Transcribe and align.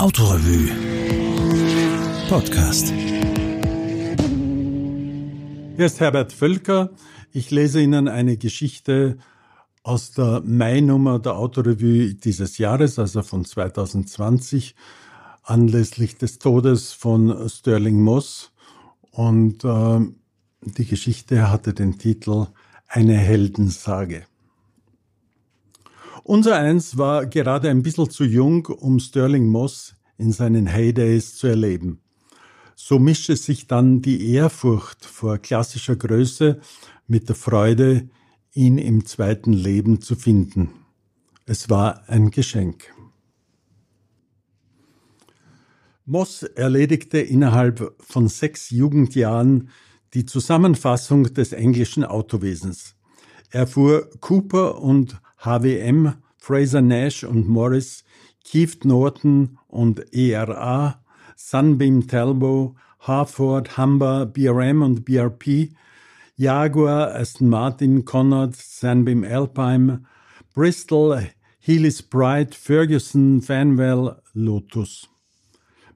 Autorevue 0.00 0.70
Podcast. 2.28 2.92
Hier 5.76 5.86
ist 5.86 5.98
Herbert 5.98 6.32
Völker. 6.32 6.90
Ich 7.32 7.50
lese 7.50 7.80
Ihnen 7.80 8.06
eine 8.06 8.36
Geschichte 8.36 9.18
aus 9.82 10.12
der 10.12 10.40
Mai-Nummer 10.44 11.18
der 11.18 11.36
Autorevue 11.36 12.14
dieses 12.14 12.58
Jahres, 12.58 13.00
also 13.00 13.22
von 13.22 13.44
2020, 13.44 14.76
anlässlich 15.42 16.16
des 16.16 16.38
Todes 16.38 16.92
von 16.92 17.48
Sterling 17.48 18.00
Moss. 18.00 18.52
Und 19.10 19.64
äh, 19.64 19.98
die 20.60 20.86
Geschichte 20.86 21.50
hatte 21.50 21.74
den 21.74 21.98
Titel 21.98 22.46
Eine 22.86 23.16
Heldensage. 23.16 24.26
Unser 26.28 26.56
Eins 26.56 26.98
war 26.98 27.24
gerade 27.24 27.70
ein 27.70 27.82
bisschen 27.82 28.10
zu 28.10 28.22
jung, 28.22 28.66
um 28.66 29.00
Sterling 29.00 29.48
Moss 29.48 29.94
in 30.18 30.32
seinen 30.32 30.66
Heydays 30.66 31.36
zu 31.36 31.46
erleben. 31.46 32.00
So 32.74 32.98
mischte 32.98 33.34
sich 33.36 33.66
dann 33.66 34.02
die 34.02 34.30
Ehrfurcht 34.32 35.04
vor 35.04 35.38
klassischer 35.38 35.96
Größe 35.96 36.60
mit 37.06 37.28
der 37.28 37.36
Freude, 37.36 38.08
ihn 38.52 38.78
im 38.78 39.06
zweiten 39.06 39.52
Leben 39.52 40.00
zu 40.00 40.16
finden. 40.16 40.70
Es 41.46 41.70
war 41.70 42.08
ein 42.08 42.30
Geschenk. 42.30 42.92
Moss 46.04 46.42
erledigte 46.42 47.18
innerhalb 47.18 47.94
von 48.00 48.28
sechs 48.28 48.70
Jugendjahren 48.70 49.70
die 50.14 50.24
Zusammenfassung 50.24 51.34
des 51.34 51.52
englischen 51.52 52.04
Autowesens. 52.04 52.94
Er 53.50 53.66
fuhr 53.66 54.08
Cooper 54.20 54.80
und 54.80 55.20
HWM, 55.38 56.14
Fraser 56.38 56.80
Nash 56.80 57.24
und 57.24 57.48
Morris, 57.48 58.04
Keith 58.50 58.84
Norton 58.84 59.58
und 59.66 60.14
ERA, 60.14 61.02
Sunbeam 61.36 62.06
Talbot, 62.08 62.74
Harford, 63.00 63.76
Humber, 63.76 64.24
BRM 64.24 64.80
und 64.80 65.04
BRP, 65.04 65.68
Jaguar, 66.36 67.14
Aston 67.14 67.50
Martin, 67.50 68.06
Conrad, 68.06 68.56
Sunbeam 68.56 69.22
Alpine, 69.22 70.04
Bristol, 70.54 71.28
Healy 71.58 71.90
Sprite, 71.90 72.56
Ferguson, 72.56 73.42
Fanwell, 73.42 74.16
Lotus. 74.32 75.08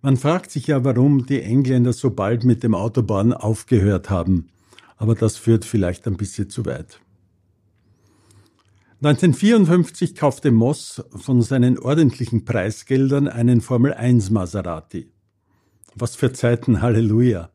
Man 0.02 0.18
fragt 0.18 0.50
sich 0.50 0.66
ja, 0.66 0.84
warum 0.84 1.24
die 1.24 1.40
Engländer 1.40 1.94
so 1.94 2.10
bald 2.10 2.44
mit 2.44 2.62
dem 2.62 2.74
Autobahn 2.74 3.32
aufgehört 3.32 4.10
haben. 4.10 4.50
Aber 4.98 5.14
das 5.14 5.38
führt 5.38 5.64
vielleicht 5.64 6.06
ein 6.06 6.18
bisschen 6.18 6.50
zu 6.50 6.66
weit. 6.66 7.00
1954 9.04 10.14
kaufte 10.14 10.52
Moss 10.52 11.02
von 11.10 11.42
seinen 11.42 11.76
ordentlichen 11.76 12.44
Preisgeldern 12.44 13.26
einen 13.26 13.60
Formel 13.60 13.92
1 13.94 14.30
Maserati. 14.30 15.10
Was 15.96 16.14
für 16.14 16.32
Zeiten, 16.32 16.82
Halleluja. 16.82 17.50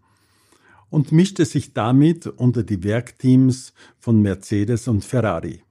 Und 0.90 1.14
mischte 1.14 1.46
sich 1.46 1.72
damit 1.72 2.28
unter 2.28 2.64
die 2.64 2.84
Werkteams 2.84 3.72
von 3.98 4.22
Mercedes 4.22 4.90
und 4.90 5.06
Ferrari. 5.06 5.62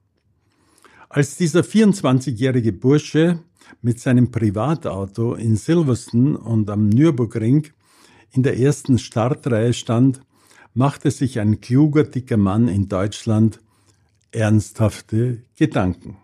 Als 1.09 1.37
dieser 1.37 1.61
24-jährige 1.61 2.73
Bursche 2.73 3.43
mit 3.83 3.99
seinem 3.99 4.31
Privatauto 4.31 5.35
in 5.35 5.57
Silverstone 5.57 6.39
und 6.39 6.71
am 6.71 6.89
Nürburgring 6.89 7.67
in 8.31 8.41
der 8.41 8.57
ersten 8.57 8.97
Startreihe 8.97 9.73
stand, 9.73 10.21
machte 10.73 11.11
sich 11.11 11.39
ein 11.39 11.61
kluger, 11.61 12.03
dicker 12.03 12.37
Mann 12.37 12.67
in 12.67 12.89
Deutschland 12.89 13.59
ernsthafte 14.31 15.43
Gedanken. 15.55 16.17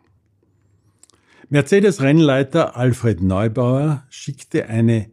Mercedes-Rennleiter 1.49 2.75
Alfred 2.75 3.21
Neubauer 3.21 4.05
schickte 4.09 4.67
eine 4.67 5.11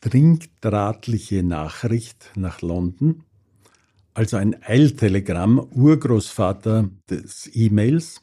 trinkdrahtliche 0.00 1.42
Nachricht 1.42 2.30
nach 2.36 2.60
London, 2.62 3.24
also 4.14 4.36
ein 4.36 4.56
Eiltelegramm, 4.62 5.58
Urgroßvater 5.58 6.90
des 7.08 7.50
E-Mails, 7.54 8.22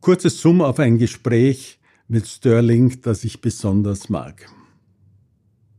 kurzes 0.00 0.40
Zoom 0.40 0.60
auf 0.60 0.78
ein 0.78 0.98
Gespräch 0.98 1.78
mit 2.08 2.26
Sterling, 2.26 3.00
das 3.00 3.24
ich 3.24 3.40
besonders 3.40 4.08
mag. 4.08 4.50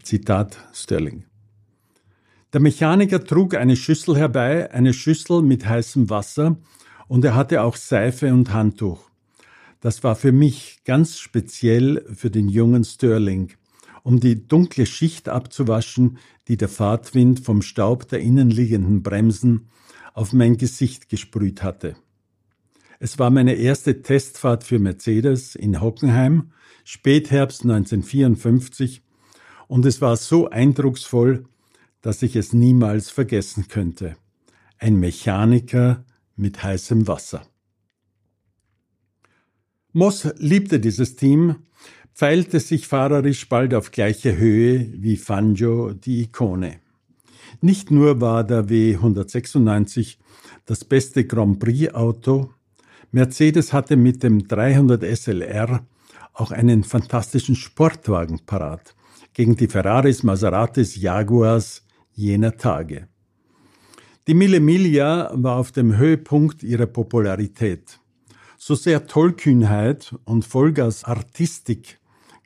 Zitat 0.03 0.57
Sterling. 0.73 1.25
Der 2.53 2.61
Mechaniker 2.61 3.23
trug 3.23 3.55
eine 3.55 3.75
Schüssel 3.75 4.15
herbei, 4.15 4.71
eine 4.71 4.93
Schüssel 4.93 5.41
mit 5.41 5.65
heißem 5.67 6.09
Wasser, 6.09 6.57
und 7.07 7.25
er 7.25 7.35
hatte 7.35 7.61
auch 7.61 7.75
Seife 7.75 8.33
und 8.33 8.53
Handtuch. 8.53 9.09
Das 9.81 10.03
war 10.03 10.15
für 10.15 10.31
mich 10.31 10.79
ganz 10.85 11.19
speziell 11.19 12.05
für 12.13 12.31
den 12.31 12.49
jungen 12.49 12.83
Sterling, 12.83 13.53
um 14.03 14.19
die 14.19 14.47
dunkle 14.47 14.85
Schicht 14.85 15.29
abzuwaschen, 15.29 16.17
die 16.47 16.57
der 16.57 16.69
Fahrtwind 16.69 17.39
vom 17.39 17.61
Staub 17.61 18.07
der 18.07 18.19
innenliegenden 18.19 19.03
Bremsen 19.03 19.67
auf 20.13 20.33
mein 20.33 20.57
Gesicht 20.57 21.09
gesprüht 21.09 21.61
hatte. 21.61 21.95
Es 22.99 23.19
war 23.19 23.29
meine 23.29 23.55
erste 23.55 24.01
Testfahrt 24.01 24.63
für 24.63 24.79
Mercedes 24.79 25.55
in 25.55 25.81
Hockenheim, 25.81 26.51
Spätherbst 26.83 27.63
1954, 27.63 29.03
und 29.67 29.85
es 29.85 30.01
war 30.01 30.15
so 30.15 30.49
eindrucksvoll, 30.49 31.45
dass 32.01 32.21
ich 32.21 32.35
es 32.35 32.53
niemals 32.53 33.09
vergessen 33.09 33.67
könnte. 33.67 34.15
Ein 34.77 34.95
Mechaniker 34.99 36.05
mit 36.35 36.63
heißem 36.63 37.07
Wasser. 37.07 37.41
Moss 39.93 40.27
liebte 40.37 40.79
dieses 40.79 41.15
Team, 41.15 41.55
pfeilte 42.13 42.59
sich 42.59 42.87
fahrerisch 42.87 43.47
bald 43.47 43.73
auf 43.73 43.91
gleiche 43.91 44.37
Höhe 44.37 44.91
wie 44.93 45.17
Fangio 45.17 45.93
die 45.93 46.23
Ikone. 46.23 46.79
Nicht 47.61 47.91
nur 47.91 48.19
war 48.21 48.43
der 48.43 48.65
W196 48.65 50.17
das 50.65 50.83
beste 50.83 51.25
Grand 51.25 51.59
Prix 51.59 51.93
Auto, 51.93 52.51
Mercedes 53.11 53.71
hatte 53.71 53.95
mit 53.95 54.23
dem 54.23 54.47
300 54.47 55.03
SLR 55.03 55.85
auch 56.33 56.51
einen 56.51 56.83
fantastischen 56.83 57.55
Sportwagen 57.55 58.39
parat 58.45 58.93
gegen 59.33 59.55
die 59.55 59.67
Ferraris, 59.67 60.23
Maseratis, 60.23 60.95
Jaguars 60.95 61.83
jener 62.13 62.57
Tage. 62.57 63.07
Die 64.27 64.33
Mille 64.33 64.59
Miglia 64.59 65.29
war 65.35 65.57
auf 65.57 65.71
dem 65.71 65.97
Höhepunkt 65.97 66.63
ihrer 66.63 66.87
Popularität. 66.87 67.99
So 68.57 68.73
sehr 68.73 69.05
Tollkühnheit 69.05 70.15
und 70.25 70.43
Vollgas-Artistik 70.45 71.99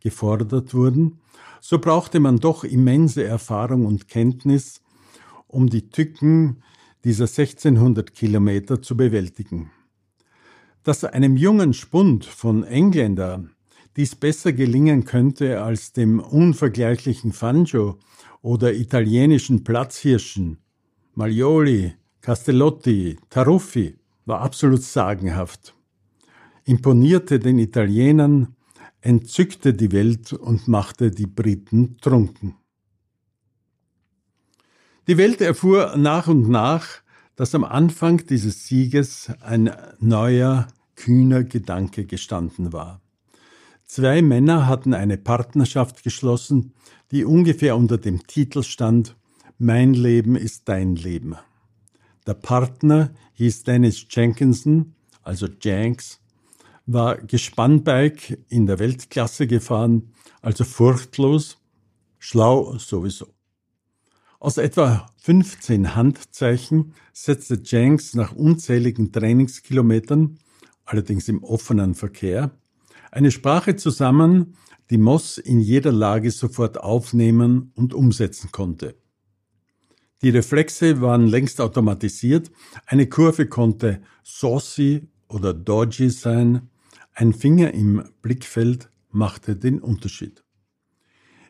gefordert 0.04 0.74
wurden, 0.74 1.22
so 1.62 1.80
brauchte 1.80 2.20
man 2.20 2.38
doch 2.40 2.66
immense 2.66 3.24
Erfahrung 3.24 3.86
und 3.86 4.10
Kenntnis, 4.10 4.82
um 5.48 5.70
die 5.70 5.90
Tücken 5.90 6.64
dieser 7.06 7.28
1600 7.28 8.14
Kilometer 8.14 8.82
zu 8.82 8.98
bewältigen. 8.98 9.72
Dass 10.84 11.06
einem 11.06 11.38
jungen 11.38 11.74
Spund 11.74 12.26
von 12.26 12.66
Engländer 12.66 13.46
dies 13.96 14.18
besser 14.18 14.52
gelingen 14.52 15.06
könnte 15.06 15.62
als 15.62 15.94
dem 15.94 16.20
unvergleichlichen 16.20 17.32
Fangio 17.32 18.00
oder 18.42 18.74
italienischen 18.74 19.64
Platzhirschen, 19.64 20.58
Maglioli, 21.20 21.94
Castellotti, 22.22 23.18
Taruffi 23.30 23.98
war 24.26 24.40
absolut 24.40 24.82
sagenhaft. 24.82 25.76
Imponierte 26.64 27.40
den 27.40 27.60
Italienern, 27.60 28.56
entzückte 29.02 29.74
die 29.74 29.92
Welt 29.92 30.32
und 30.32 30.70
machte 30.70 31.12
die 31.12 31.28
Briten 31.28 31.98
trunken. 31.98 32.56
Die 35.08 35.18
Welt 35.18 35.42
erfuhr 35.42 35.98
nach 35.98 36.30
und 36.30 36.48
nach, 36.48 36.88
dass 37.36 37.54
am 37.54 37.66
Anfang 37.66 38.26
dieses 38.26 38.66
Sieges 38.68 39.30
ein 39.42 39.74
neuer, 40.00 40.68
kühner 40.96 41.44
Gedanke 41.44 42.06
gestanden 42.06 42.72
war. 42.72 43.02
Zwei 43.86 44.22
Männer 44.22 44.68
hatten 44.68 44.94
eine 44.94 45.18
Partnerschaft 45.18 46.02
geschlossen, 46.02 46.72
die 47.12 47.26
ungefähr 47.26 47.76
unter 47.76 47.98
dem 47.98 48.26
Titel 48.26 48.64
stand 48.64 49.18
mein 49.60 49.94
Leben 49.94 50.38
ist 50.38 50.70
dein 50.70 50.96
Leben. 50.96 51.36
Der 52.26 52.34
Partner 52.34 53.12
hieß 53.34 53.64
Dennis 53.64 54.06
Jenkinson, 54.10 54.96
also 55.22 55.48
Jenks, 55.62 56.22
war 56.86 57.18
Gespannbike 57.18 58.40
in 58.48 58.66
der 58.66 58.80
Weltklasse 58.80 59.48
gefahren, 59.48 60.14
also 60.42 60.64
furchtlos, 60.64 61.58
schlau 62.20 62.78
sowieso. 62.78 63.28
Aus 64.40 64.58
etwa 64.58 65.08
15 65.18 65.94
Handzeichen 65.94 66.94
setzte 67.12 67.62
Jenks 67.62 68.16
nach 68.16 68.32
unzähligen 68.32 69.12
Trainingskilometern, 69.12 70.40
allerdings 70.86 71.28
im 71.28 71.44
offenen 71.44 71.96
Verkehr, 71.96 72.52
eine 73.12 73.32
Sprache 73.32 73.76
zusammen, 73.76 74.56
die 74.90 74.98
Moss 74.98 75.38
in 75.38 75.60
jeder 75.60 75.92
Lage 75.92 76.32
sofort 76.32 76.80
aufnehmen 76.80 77.74
und 77.76 77.94
umsetzen 77.94 78.52
konnte. 78.54 78.96
Die 80.22 80.30
Reflexe 80.30 81.00
waren 81.00 81.28
längst 81.28 81.62
automatisiert. 81.62 82.52
Eine 82.86 83.08
Kurve 83.08 83.48
konnte 83.48 84.02
saucy 84.24 85.08
oder 85.30 85.54
dodgy 85.54 86.10
sein. 86.10 86.70
Ein 87.14 87.34
Finger 87.34 87.74
im 87.74 88.04
Blickfeld 88.22 88.90
machte 89.12 89.56
den 89.56 89.80
Unterschied. 89.80 90.44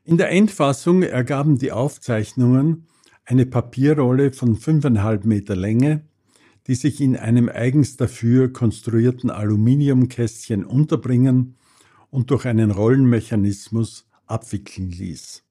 In 0.04 0.18
der 0.18 0.30
Endfassung 0.30 1.01
ergaben 1.01 1.57
die 1.57 1.71
Aufzeichnungen 1.71 2.88
eine 3.25 3.45
Papierrolle 3.45 4.31
von 4.31 4.56
fünfeinhalb 4.56 5.25
Meter 5.25 5.56
Länge, 5.56 6.04
die 6.68 6.75
sich 6.75 7.01
in 7.01 7.16
einem 7.18 7.50
eigens 7.50 7.98
dafür 7.98 8.54
konstruierten 8.54 9.31
Aluminiumkästchen 9.31 10.63
unterbringen 10.63 11.56
und 12.12 12.31
durch 12.31 12.45
einen 12.45 12.71
Rollenmechanismus 12.71 14.07
abwickeln 14.27 14.92
ließ. 14.92 15.44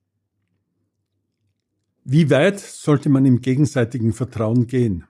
Wie 2.10 2.30
weit 2.30 2.58
sollte 2.58 3.10
man 3.10 3.26
im 3.26 3.42
gegenseitigen 3.42 4.14
Vertrauen 4.14 4.66
gehen? 4.66 5.04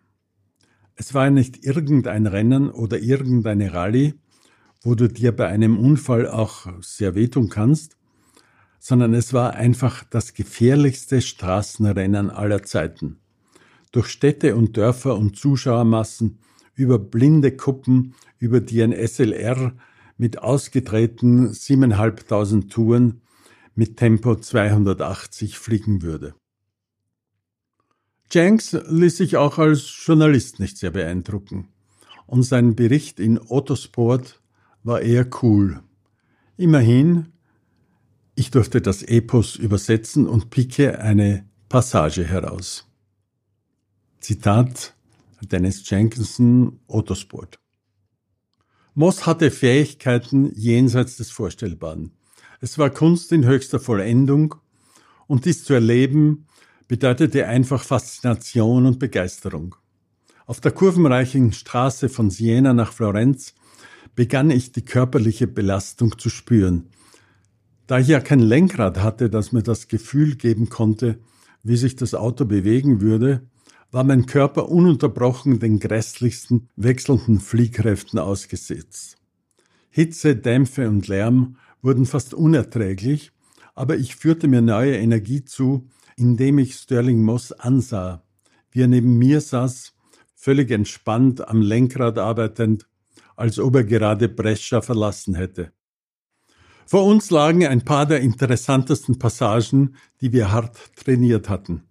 Es 0.96 1.14
war 1.14 1.30
nicht 1.30 1.64
irgendein 1.64 2.26
Rennen 2.26 2.72
oder 2.72 2.98
irgendeine 2.98 3.72
Rallye, 3.72 4.14
wo 4.82 4.96
du 4.96 5.08
dir 5.08 5.30
bei 5.30 5.46
einem 5.46 5.78
Unfall 5.78 6.26
auch 6.26 6.66
sehr 6.80 7.14
wehtun 7.14 7.50
kannst, 7.50 7.96
sondern 8.80 9.14
es 9.14 9.32
war 9.32 9.54
einfach 9.54 10.02
das 10.10 10.34
gefährlichste 10.34 11.22
Straßenrennen 11.22 12.30
aller 12.30 12.64
Zeiten. 12.64 13.20
Durch 13.92 14.08
Städte 14.08 14.56
und 14.56 14.76
Dörfer 14.76 15.16
und 15.16 15.36
Zuschauermassen, 15.36 16.40
über 16.74 16.98
blinde 16.98 17.56
Kuppen, 17.56 18.16
über 18.40 18.60
die 18.60 18.82
ein 18.82 18.92
SLR 18.92 19.72
mit 20.16 20.40
ausgedrehten 20.40 21.52
7.500 21.52 22.68
Touren 22.68 23.20
mit 23.76 23.96
Tempo 23.98 24.34
280 24.34 25.60
fliegen 25.60 26.02
würde. 26.02 26.34
Jenks 28.30 28.72
ließ 28.72 29.16
sich 29.16 29.36
auch 29.36 29.58
als 29.58 29.90
Journalist 30.04 30.60
nicht 30.60 30.76
sehr 30.76 30.90
beeindrucken. 30.90 31.68
Und 32.26 32.42
sein 32.42 32.76
Bericht 32.76 33.20
in 33.20 33.38
Autosport 33.38 34.40
war 34.82 35.00
eher 35.00 35.26
cool. 35.42 35.80
Immerhin, 36.58 37.32
ich 38.34 38.50
durfte 38.50 38.82
das 38.82 39.02
Epos 39.02 39.56
übersetzen 39.56 40.26
und 40.26 40.50
picke 40.50 40.98
eine 41.00 41.46
Passage 41.68 42.24
heraus. 42.24 42.86
Zitat 44.20 44.94
Dennis 45.40 45.88
Jenkinson, 45.88 46.80
Autosport. 46.88 47.58
Moss 48.94 49.26
hatte 49.26 49.50
Fähigkeiten 49.50 50.52
jenseits 50.54 51.16
des 51.16 51.30
Vorstellbaren. 51.30 52.10
Es 52.60 52.76
war 52.76 52.90
Kunst 52.90 53.30
in 53.32 53.46
höchster 53.46 53.78
Vollendung 53.78 54.56
und 55.28 55.44
dies 55.44 55.64
zu 55.64 55.74
erleben 55.74 56.47
bedeutete 56.88 57.46
einfach 57.46 57.84
Faszination 57.84 58.86
und 58.86 58.98
Begeisterung. 58.98 59.76
Auf 60.46 60.60
der 60.60 60.72
kurvenreichen 60.72 61.52
Straße 61.52 62.08
von 62.08 62.30
Siena 62.30 62.72
nach 62.72 62.92
Florenz 62.92 63.54
begann 64.14 64.50
ich 64.50 64.72
die 64.72 64.84
körperliche 64.84 65.46
Belastung 65.46 66.18
zu 66.18 66.30
spüren. 66.30 66.86
Da 67.86 67.98
ich 67.98 68.08
ja 68.08 68.20
kein 68.20 68.40
Lenkrad 68.40 68.98
hatte, 69.02 69.28
das 69.28 69.52
mir 69.52 69.62
das 69.62 69.88
Gefühl 69.88 70.36
geben 70.36 70.70
konnte, 70.70 71.18
wie 71.62 71.76
sich 71.76 71.96
das 71.96 72.14
Auto 72.14 72.46
bewegen 72.46 73.02
würde, 73.02 73.42
war 73.90 74.04
mein 74.04 74.26
Körper 74.26 74.68
ununterbrochen 74.68 75.58
den 75.60 75.80
grässlichsten 75.80 76.68
wechselnden 76.76 77.40
Fliehkräften 77.40 78.18
ausgesetzt. 78.18 79.16
Hitze, 79.90 80.36
Dämpfe 80.36 80.88
und 80.88 81.08
Lärm 81.08 81.56
wurden 81.82 82.06
fast 82.06 82.34
unerträglich, 82.34 83.32
aber 83.74 83.96
ich 83.96 84.16
führte 84.16 84.48
mir 84.48 84.62
neue 84.62 84.96
Energie 84.96 85.44
zu, 85.44 85.88
indem 86.18 86.58
ich 86.58 86.74
Sterling 86.74 87.22
Moss 87.22 87.52
ansah, 87.52 88.22
wie 88.70 88.82
er 88.82 88.88
neben 88.88 89.18
mir 89.18 89.40
saß, 89.40 89.94
völlig 90.34 90.70
entspannt 90.70 91.46
am 91.46 91.62
Lenkrad 91.62 92.18
arbeitend, 92.18 92.86
als 93.36 93.58
ob 93.58 93.76
er 93.76 93.84
gerade 93.84 94.28
Brescia 94.28 94.80
verlassen 94.80 95.34
hätte. 95.34 95.72
Vor 96.86 97.04
uns 97.04 97.30
lagen 97.30 97.66
ein 97.66 97.84
paar 97.84 98.06
der 98.06 98.20
interessantesten 98.20 99.18
Passagen, 99.18 99.94
die 100.20 100.32
wir 100.32 100.50
hart 100.50 100.76
trainiert 100.96 101.48
hatten. 101.48 101.82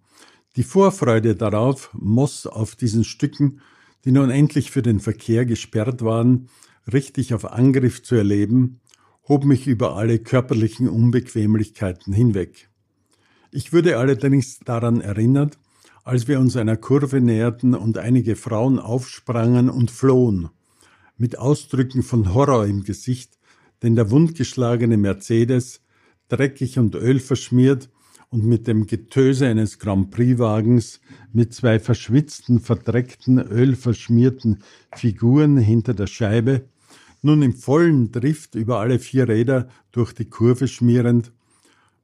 Die 0.56 0.64
Vorfreude 0.64 1.36
darauf, 1.36 1.90
Moss 1.94 2.46
auf 2.46 2.74
diesen 2.74 3.04
Stücken, 3.04 3.60
die 4.04 4.12
nun 4.12 4.30
endlich 4.30 4.70
für 4.70 4.82
den 4.82 5.00
Verkehr 5.00 5.46
gesperrt 5.46 6.02
waren, 6.02 6.48
richtig 6.92 7.32
auf 7.32 7.50
Angriff 7.50 8.02
zu 8.02 8.16
erleben, 8.16 8.80
hob 9.28 9.44
mich 9.44 9.66
über 9.66 9.96
alle 9.96 10.18
körperlichen 10.18 10.88
Unbequemlichkeiten 10.88 12.12
hinweg. 12.12 12.67
Ich 13.50 13.72
wurde 13.72 13.96
allerdings 13.96 14.58
daran 14.60 15.00
erinnert, 15.00 15.58
als 16.04 16.28
wir 16.28 16.38
uns 16.38 16.56
einer 16.56 16.76
Kurve 16.76 17.20
näherten 17.20 17.74
und 17.74 17.96
einige 17.96 18.36
Frauen 18.36 18.78
aufsprangen 18.78 19.70
und 19.70 19.90
flohen, 19.90 20.50
mit 21.16 21.38
Ausdrücken 21.38 22.02
von 22.02 22.34
Horror 22.34 22.66
im 22.66 22.84
Gesicht, 22.84 23.38
denn 23.82 23.96
der 23.96 24.10
wundgeschlagene 24.10 24.98
Mercedes, 24.98 25.80
dreckig 26.28 26.78
und 26.78 26.94
ölverschmiert 26.94 27.88
und 28.28 28.44
mit 28.44 28.66
dem 28.66 28.86
Getöse 28.86 29.46
eines 29.46 29.78
Grand 29.78 30.10
Prix-Wagens 30.10 31.00
mit 31.32 31.54
zwei 31.54 31.78
verschwitzten, 31.78 32.60
verdreckten, 32.60 33.38
ölverschmierten 33.38 34.62
Figuren 34.94 35.56
hinter 35.56 35.94
der 35.94 36.06
Scheibe, 36.06 36.68
nun 37.22 37.40
im 37.42 37.54
vollen 37.54 38.12
Drift 38.12 38.54
über 38.54 38.78
alle 38.80 38.98
vier 38.98 39.26
Räder 39.26 39.68
durch 39.90 40.12
die 40.12 40.26
Kurve 40.26 40.68
schmierend, 40.68 41.32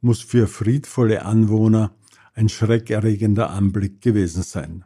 muss 0.04 0.20
für 0.20 0.46
friedvolle 0.46 1.24
Anwohner 1.24 1.94
ein 2.34 2.48
schreckerregender 2.48 3.50
Anblick 3.50 4.00
gewesen 4.00 4.42
sein. 4.42 4.84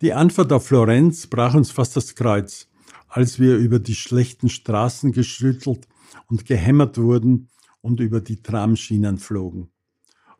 Die 0.00 0.12
Anfahrt 0.12 0.52
auf 0.52 0.66
Florenz 0.66 1.26
brach 1.26 1.54
uns 1.54 1.70
fast 1.70 1.96
das 1.96 2.14
Kreuz, 2.14 2.68
als 3.08 3.38
wir 3.38 3.56
über 3.56 3.78
die 3.78 3.94
schlechten 3.94 4.48
Straßen 4.48 5.12
geschüttelt 5.12 5.86
und 6.26 6.46
gehämmert 6.46 6.98
wurden 6.98 7.48
und 7.80 8.00
über 8.00 8.20
die 8.20 8.42
Tramschienen 8.42 9.18
flogen. 9.18 9.68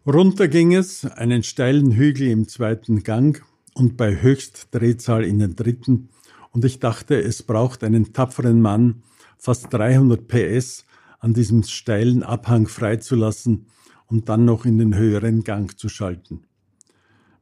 Runter 0.07 0.49
ging 0.49 0.75
es, 0.75 1.05
einen 1.05 1.43
steilen 1.43 1.93
Hügel 1.93 2.29
im 2.29 2.49
zweiten 2.49 3.03
Gang 3.03 3.45
und 3.75 3.97
bei 3.97 4.21
Höchstdrehzahl 4.21 5.25
in 5.25 5.39
den 5.39 5.55
dritten, 5.55 6.09
und 6.51 6.65
ich 6.65 6.81
dachte, 6.81 7.21
es 7.21 7.43
braucht 7.43 7.83
einen 7.83 8.13
tapferen 8.13 8.61
Mann, 8.61 9.03
fast 9.39 9.73
300 9.73 10.29
PS, 10.29 10.85
an 11.23 11.33
diesem 11.33 11.63
steilen 11.63 12.23
Abhang 12.23 12.67
freizulassen 12.67 13.67
und 14.07 14.29
dann 14.29 14.45
noch 14.45 14.67
in 14.67 14.77
den 14.77 14.95
höheren 14.95 15.45
Gang 15.45 15.79
zu 15.79 15.89
schalten. 15.89 16.43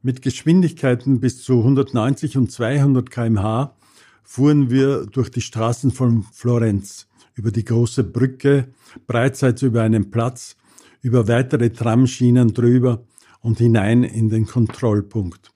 Mit 0.03 0.23
Geschwindigkeiten 0.23 1.19
bis 1.19 1.43
zu 1.43 1.59
190 1.59 2.37
und 2.37 2.53
200 2.53 3.11
kmh 3.11 3.75
fuhren 4.23 4.71
wir 4.71 5.07
durch 5.07 5.31
die 5.31 5.41
Straßen 5.41 5.91
von 5.91 6.23
Florenz, 6.23 7.09
über 7.35 7.51
die 7.51 7.65
große 7.65 8.05
Brücke, 8.05 8.69
breitseits 9.07 9.63
über 9.63 9.83
einen 9.83 10.11
Platz, 10.11 10.57
über 11.01 11.27
weitere 11.27 11.71
Tramschienen 11.71 12.53
drüber 12.53 13.05
und 13.41 13.59
hinein 13.59 14.05
in 14.05 14.29
den 14.29 14.47
Kontrollpunkt. 14.47 15.51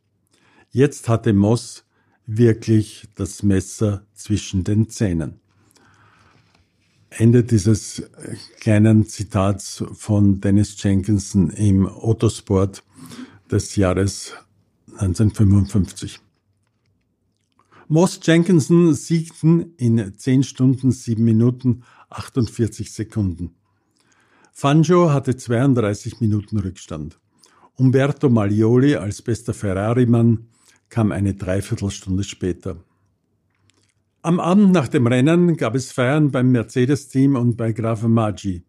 Jetzt 0.71 1.09
hatte 1.09 1.35
Moss 1.35 1.85
wirklich 2.27 3.07
das 3.15 3.43
Messer 3.43 4.07
zwischen 4.15 4.65
den 4.65 4.89
Zähnen. 4.89 5.44
Ende 7.17 7.45
dieses 7.45 8.03
kleinen 8.59 9.07
Zitats 9.07 9.85
von 9.93 10.41
Dennis 10.41 10.75
Jenkinson 10.83 11.51
im 11.51 11.87
Autosport 11.87 12.83
des 13.51 13.77
Jahres 13.77 14.33
1955. 14.97 16.19
Moss 17.87 18.19
Jenkinson 18.23 18.95
siegten 18.95 19.75
in 19.77 20.15
10 20.17 20.43
Stunden 20.43 20.91
7 20.91 21.23
Minuten 21.23 21.85
48 22.11 22.93
Sekunden. 22.93 23.55
Fangio 24.53 25.13
hatte 25.13 25.37
32 25.37 26.21
Minuten 26.21 26.59
Rückstand. 26.59 27.19
Umberto 27.77 28.29
Maglioli 28.29 28.97
als 28.97 29.23
bester 29.23 29.55
Ferrari-Mann 29.55 30.49
kam 30.89 31.13
eine 31.13 31.35
Dreiviertelstunde 31.35 32.25
später. 32.25 32.77
Am 34.25 34.41
Abend 34.41 34.73
nach 34.73 34.89
dem 34.89 35.07
Rennen 35.07 35.55
gab 35.59 35.75
es 35.75 35.93
Feiern 35.93 36.31
beim 36.31 36.51
Mercedes-Team 36.51 37.37
und 37.37 37.59
bei 37.59 37.73
Graf 37.73 38.05
Maggi. 38.05 38.63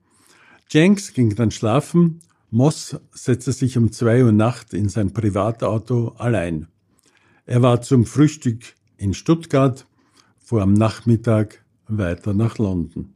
Jenks 0.70 1.14
ging 1.14 1.34
dann 1.34 1.50
schlafen, 1.50 2.20
Moss 2.52 3.00
setzte 3.14 3.54
sich 3.54 3.78
um 3.78 3.90
zwei 3.94 4.26
Uhr 4.26 4.34
Nacht 4.34 4.74
in 4.74 4.90
sein 4.90 5.14
Privatauto 5.14 6.10
allein. 6.18 6.68
Er 7.46 7.62
war 7.62 7.82
zum 7.82 8.06
Frühstück 8.06 8.76
in 8.98 9.14
Stuttgart, 9.14 9.88
fuhr 10.40 10.62
am 10.62 10.74
Nachmittag 10.74 11.64
weiter 11.88 12.34
nach 12.34 12.58
London. 12.58 13.15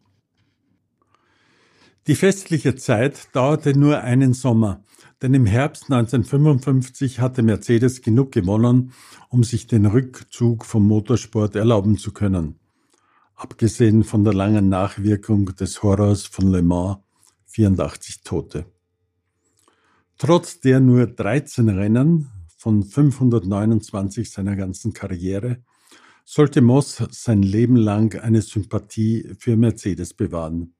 Die 2.09 2.15
festliche 2.15 2.75
Zeit 2.75 3.27
dauerte 3.33 3.77
nur 3.77 4.01
einen 4.01 4.33
Sommer, 4.33 4.83
denn 5.21 5.35
im 5.35 5.45
Herbst 5.45 5.91
1955 5.91 7.19
hatte 7.19 7.43
Mercedes 7.43 8.01
genug 8.01 8.31
gewonnen, 8.31 8.93
um 9.29 9.43
sich 9.43 9.67
den 9.67 9.85
Rückzug 9.85 10.65
vom 10.65 10.87
Motorsport 10.87 11.55
erlauben 11.55 11.99
zu 11.99 12.11
können. 12.11 12.55
Abgesehen 13.35 14.03
von 14.03 14.23
der 14.23 14.33
langen 14.33 14.69
Nachwirkung 14.69 15.55
des 15.55 15.83
Horrors 15.83 16.23
von 16.23 16.51
Le 16.51 16.63
Mans, 16.63 16.97
84 17.45 18.23
Tote. 18.23 18.65
Trotz 20.17 20.61
der 20.61 20.79
nur 20.79 21.05
13 21.05 21.69
Rennen 21.69 22.31
von 22.57 22.81
529 22.81 24.31
seiner 24.31 24.55
ganzen 24.55 24.93
Karriere 24.93 25.57
sollte 26.25 26.61
Moss 26.61 27.03
sein 27.11 27.43
Leben 27.43 27.75
lang 27.75 28.19
eine 28.19 28.41
Sympathie 28.41 29.31
für 29.37 29.55
Mercedes 29.55 30.15
bewahren. 30.15 30.73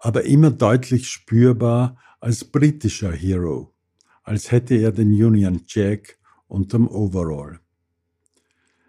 Aber 0.00 0.24
immer 0.24 0.50
deutlich 0.50 1.08
spürbar 1.08 1.96
als 2.20 2.44
britischer 2.44 3.12
Hero, 3.12 3.74
als 4.22 4.50
hätte 4.50 4.74
er 4.74 4.92
den 4.92 5.12
Union 5.12 5.62
Jack 5.66 6.18
unterm 6.48 6.88
Overall. 6.88 7.60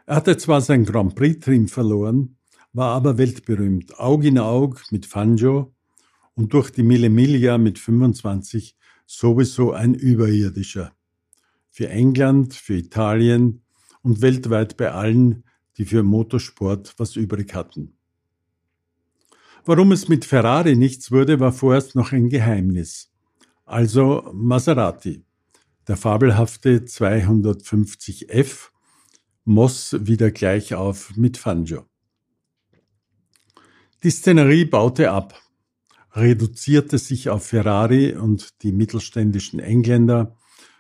Er 0.05 0.15
hatte 0.15 0.37
zwar 0.37 0.61
sein 0.61 0.85
Grand 0.85 1.15
Prix-Team 1.15 1.67
verloren, 1.67 2.37
war 2.73 2.95
aber 2.95 3.17
weltberühmt, 3.17 3.99
Aug 3.99 4.23
in 4.23 4.39
Aug 4.39 4.81
mit 4.91 5.05
Fangio 5.05 5.73
und 6.33 6.53
durch 6.53 6.71
die 6.71 6.83
Mille 6.83 7.09
Miglia 7.09 7.57
mit 7.57 7.77
25 7.77 8.77
sowieso 9.05 9.73
ein 9.73 9.93
Überirdischer. 9.93 10.93
Für 11.69 11.89
England, 11.89 12.53
für 12.53 12.75
Italien 12.75 13.61
und 14.01 14.21
weltweit 14.21 14.77
bei 14.77 14.91
allen, 14.91 15.43
die 15.77 15.85
für 15.85 16.03
Motorsport 16.03 16.93
was 16.97 17.15
übrig 17.15 17.53
hatten. 17.53 17.97
Warum 19.65 19.91
es 19.91 20.07
mit 20.07 20.25
Ferrari 20.25 20.75
nichts 20.75 21.11
wurde, 21.11 21.39
war 21.39 21.51
vorerst 21.51 21.95
noch 21.95 22.11
ein 22.11 22.29
Geheimnis. 22.29 23.11
Also 23.65 24.27
Maserati, 24.33 25.23
der 25.87 25.97
fabelhafte 25.97 26.79
250F, 26.79 28.69
Moss 29.43 29.95
wieder 29.99 30.31
gleich 30.31 30.73
auf 30.73 31.15
mit 31.15 31.37
Fangio. 31.37 31.85
Die 34.03 34.09
Szenerie 34.09 34.65
baute 34.65 35.11
ab, 35.11 35.39
reduzierte 36.13 36.97
sich 36.97 37.29
auf 37.29 37.45
Ferrari 37.45 38.13
und 38.13 38.63
die 38.63 38.71
mittelständischen 38.71 39.59
Engländer, 39.59 40.35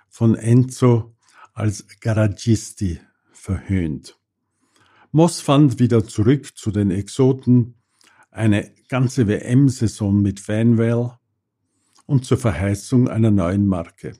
von 0.09 0.35
Enzo 0.35 1.15
als 1.53 1.85
Garagisti 2.01 2.99
verhöhnt. 3.31 4.17
Moss 5.11 5.39
fand 5.39 5.79
wieder 5.79 6.03
zurück 6.05 6.57
zu 6.57 6.71
den 6.71 6.91
Exoten, 6.91 7.80
eine 8.31 8.71
ganze 8.87 9.27
WM-Saison 9.27 10.21
mit 10.21 10.39
Fanwell 10.39 11.11
und 12.05 12.25
zur 12.25 12.37
Verheißung 12.37 13.07
einer 13.09 13.31
neuen 13.31 13.67
Marke. 13.67 14.17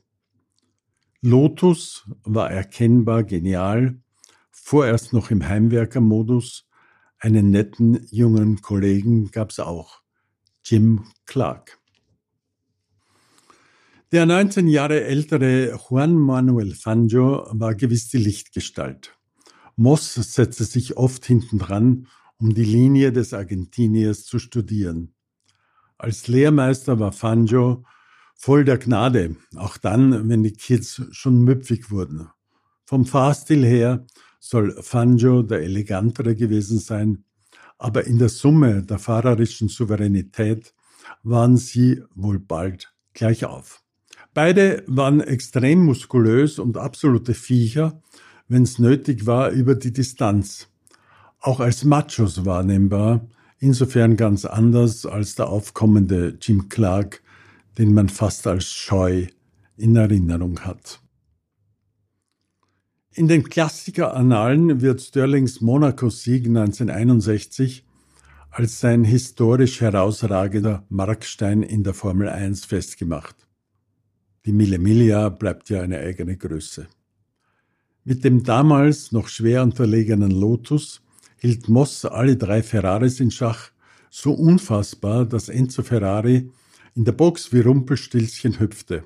Lotus 1.21 2.09
war 2.23 2.51
erkennbar 2.51 3.23
genial, 3.23 3.99
vorerst 4.51 5.13
noch 5.13 5.31
im 5.31 5.47
Heimwerkermodus, 5.47 6.67
einen 7.19 7.51
netten 7.51 8.05
jungen 8.09 8.61
Kollegen 8.61 9.31
gab's 9.31 9.59
auch, 9.59 10.01
Jim 10.63 11.05
Clark. 11.25 11.79
Der 14.11 14.25
19 14.25 14.67
Jahre 14.67 15.03
ältere 15.05 15.77
Juan 15.77 16.15
Manuel 16.15 16.75
Fangio 16.75 17.47
war 17.51 17.75
gewiss 17.75 18.09
die 18.09 18.17
Lichtgestalt. 18.17 19.15
Moss 19.77 20.15
setzte 20.15 20.65
sich 20.65 20.97
oft 20.97 21.25
hinten 21.25 21.59
dran 21.59 22.07
um 22.41 22.53
die 22.53 22.65
Linie 22.65 23.12
des 23.12 23.33
Argentiniers 23.33 24.25
zu 24.25 24.39
studieren. 24.39 25.13
Als 25.98 26.27
Lehrmeister 26.27 27.00
war 27.00 27.12
Fangio 27.12 27.86
voll 28.36 28.65
der 28.65 28.79
Gnade, 28.79 29.36
auch 29.55 29.77
dann, 29.77 30.27
wenn 30.27 30.41
die 30.41 30.53
Kids 30.53 31.03
schon 31.12 31.43
müpfig 31.43 31.91
wurden. 31.91 32.29
Vom 32.83 33.05
Fahrstil 33.05 33.63
her 33.63 34.07
soll 34.39 34.75
Fangio 34.81 35.43
der 35.43 35.62
elegantere 35.62 36.36
gewesen 36.36 36.79
sein, 36.79 37.24
aber 37.77 38.05
in 38.05 38.17
der 38.17 38.29
Summe 38.29 38.81
der 38.81 38.98
fahrerischen 38.98 39.69
Souveränität 39.69 40.74
waren 41.21 41.57
sie 41.57 42.01
wohl 42.15 42.39
bald 42.39 42.91
gleich 43.13 43.45
auf. 43.45 43.83
Beide 44.33 44.83
waren 44.88 45.21
extrem 45.21 45.86
muskulös 45.86 46.57
und 46.57 46.77
absolute 46.77 47.36
Viecher, 47.36 48.01
wenn 48.48 48.63
es 48.63 48.79
nötig 48.79 49.27
war, 49.27 49.51
über 49.51 49.75
die 49.75 49.93
Distanz 49.93 50.70
auch 51.41 51.60
als 51.60 51.83
Machos 51.83 52.45
wahrnehmbar, 52.45 53.27
insofern 53.57 54.15
ganz 54.15 54.45
anders 54.45 55.05
als 55.05 55.36
der 55.36 55.50
aufkommende 55.50 56.38
Jim 56.39 56.69
Clark, 56.69 57.21
den 57.77 57.93
man 57.93 58.10
fast 58.10 58.48
als 58.48 58.65
scheu 58.65 59.27
in 59.75 59.95
Erinnerung 59.95 60.60
hat. 60.62 61.01
In 63.13 63.27
den 63.27 63.43
Klassiker-Annalen 63.43 64.81
wird 64.81 65.01
Sterlings 65.01 65.60
Monaco-Sieg 65.60 66.45
1961 66.48 67.86
als 68.51 68.79
sein 68.79 69.03
historisch 69.03 69.81
herausragender 69.81 70.86
Markstein 70.89 71.63
in 71.63 71.83
der 71.83 71.93
Formel 71.93 72.29
1 72.29 72.65
festgemacht. 72.65 73.36
Die 74.45 74.51
Mille 74.53 74.79
Miglia 74.79 75.29
bleibt 75.29 75.69
ja 75.69 75.81
eine 75.81 76.00
eigene 76.00 76.38
Größe. 76.38 76.88
Mit 78.03 78.24
dem 78.24 78.43
damals 78.43 79.12
noch 79.12 79.27
schwer 79.27 79.63
unterlegenen 79.63 80.31
Lotus 80.31 81.01
hielt 81.41 81.67
Moss 81.69 82.05
alle 82.05 82.38
drei 82.38 82.62
Ferraris 82.62 83.19
in 83.19 83.31
Schach, 83.31 83.71
so 84.12 84.31
unfassbar, 84.31 85.25
dass 85.25 85.50
Enzo 85.50 85.81
Ferrari 85.81 86.51
in 86.93 87.03
der 87.03 87.13
Box 87.13 87.51
wie 87.51 87.62
Rumpelstilzchen 87.62 88.60
hüpfte. 88.60 89.03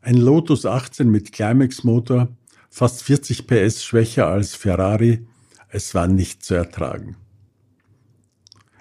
Ein 0.00 0.16
Lotus 0.16 0.64
18 0.64 1.10
mit 1.10 1.32
Climax-Motor, 1.32 2.28
fast 2.70 3.02
40 3.02 3.46
PS 3.46 3.84
schwächer 3.84 4.26
als 4.28 4.54
Ferrari, 4.54 5.26
es 5.68 5.94
war 5.94 6.08
nicht 6.08 6.44
zu 6.44 6.54
ertragen. 6.54 7.16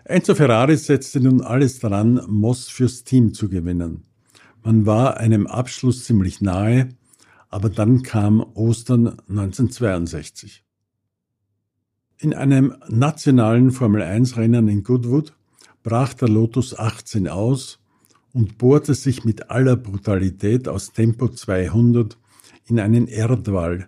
Enzo 0.06 0.34
Ferrari 0.34 0.78
setzte 0.78 1.20
nun 1.20 1.42
alles 1.42 1.80
daran, 1.80 2.22
Moss 2.30 2.70
fürs 2.70 3.04
Team 3.04 3.34
zu 3.34 3.50
gewinnen. 3.50 4.06
Man 4.64 4.86
war 4.86 5.18
einem 5.18 5.48
Abschluss 5.48 6.06
ziemlich 6.06 6.40
nahe, 6.40 6.90
aber 7.50 7.70
dann 7.70 8.04
kam 8.04 8.40
Ostern 8.54 9.20
1962. 9.28 10.64
In 12.20 12.34
einem 12.34 12.76
nationalen 12.88 13.70
Formel-1-Rennen 13.70 14.68
in 14.70 14.84
Goodwood 14.84 15.34
brach 15.84 16.16
der 16.16 16.28
Lotus 16.28 16.78
18 16.78 17.28
aus 17.28 17.78
und 18.34 18.58
bohrte 18.58 18.96
sich 18.96 19.24
mit 19.24 19.52
aller 19.52 19.76
Brutalität 19.76 20.68
aus 20.68 20.94
Tempo 20.94 21.28
200 21.28 22.18
in 22.66 22.80
einen 22.80 23.08
Erdwall, 23.08 23.88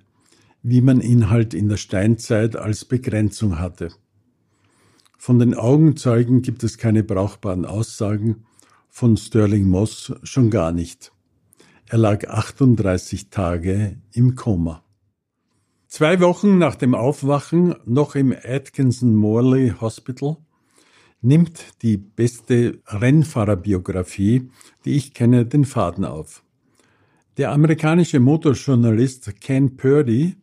wie 0.62 0.82
man 0.82 1.02
ihn 1.02 1.32
halt 1.32 1.56
in 1.56 1.70
der 1.70 1.78
Steinzeit 1.78 2.56
als 2.56 2.86
Begrenzung 2.86 3.58
hatte. 3.58 3.90
Von 5.18 5.40
den 5.40 5.56
Augenzeugen 5.56 6.44
gibt 6.44 6.64
es 6.64 6.78
keine 6.78 7.04
brauchbaren 7.04 7.66
Aussagen, 7.66 8.46
von 8.90 9.18
Sterling 9.18 9.68
Moss 9.68 10.14
schon 10.22 10.52
gar 10.52 10.72
nicht. 10.72 11.12
Er 11.88 11.98
lag 11.98 12.28
38 12.28 13.30
Tage 13.32 13.98
im 14.14 14.36
Koma. 14.36 14.84
Zwei 15.90 16.20
Wochen 16.20 16.60
nach 16.60 16.76
dem 16.76 16.94
Aufwachen, 16.94 17.74
noch 17.84 18.14
im 18.14 18.32
Atkinson 18.32 19.16
Morley 19.16 19.74
Hospital, 19.82 20.38
nimmt 21.20 21.82
die 21.82 21.98
beste 21.98 22.80
Rennfahrerbiografie, 22.86 24.52
die 24.86 24.96
ich 24.96 25.16
kenne, 25.16 25.48
den 25.48 25.66
Faden 25.66 26.06
auf. 26.06 26.44
Der 27.38 27.52
amerikanische 27.52 28.20
Motorjournalist 28.20 29.42
Ken 29.42 29.78
Purdy, 29.78 30.36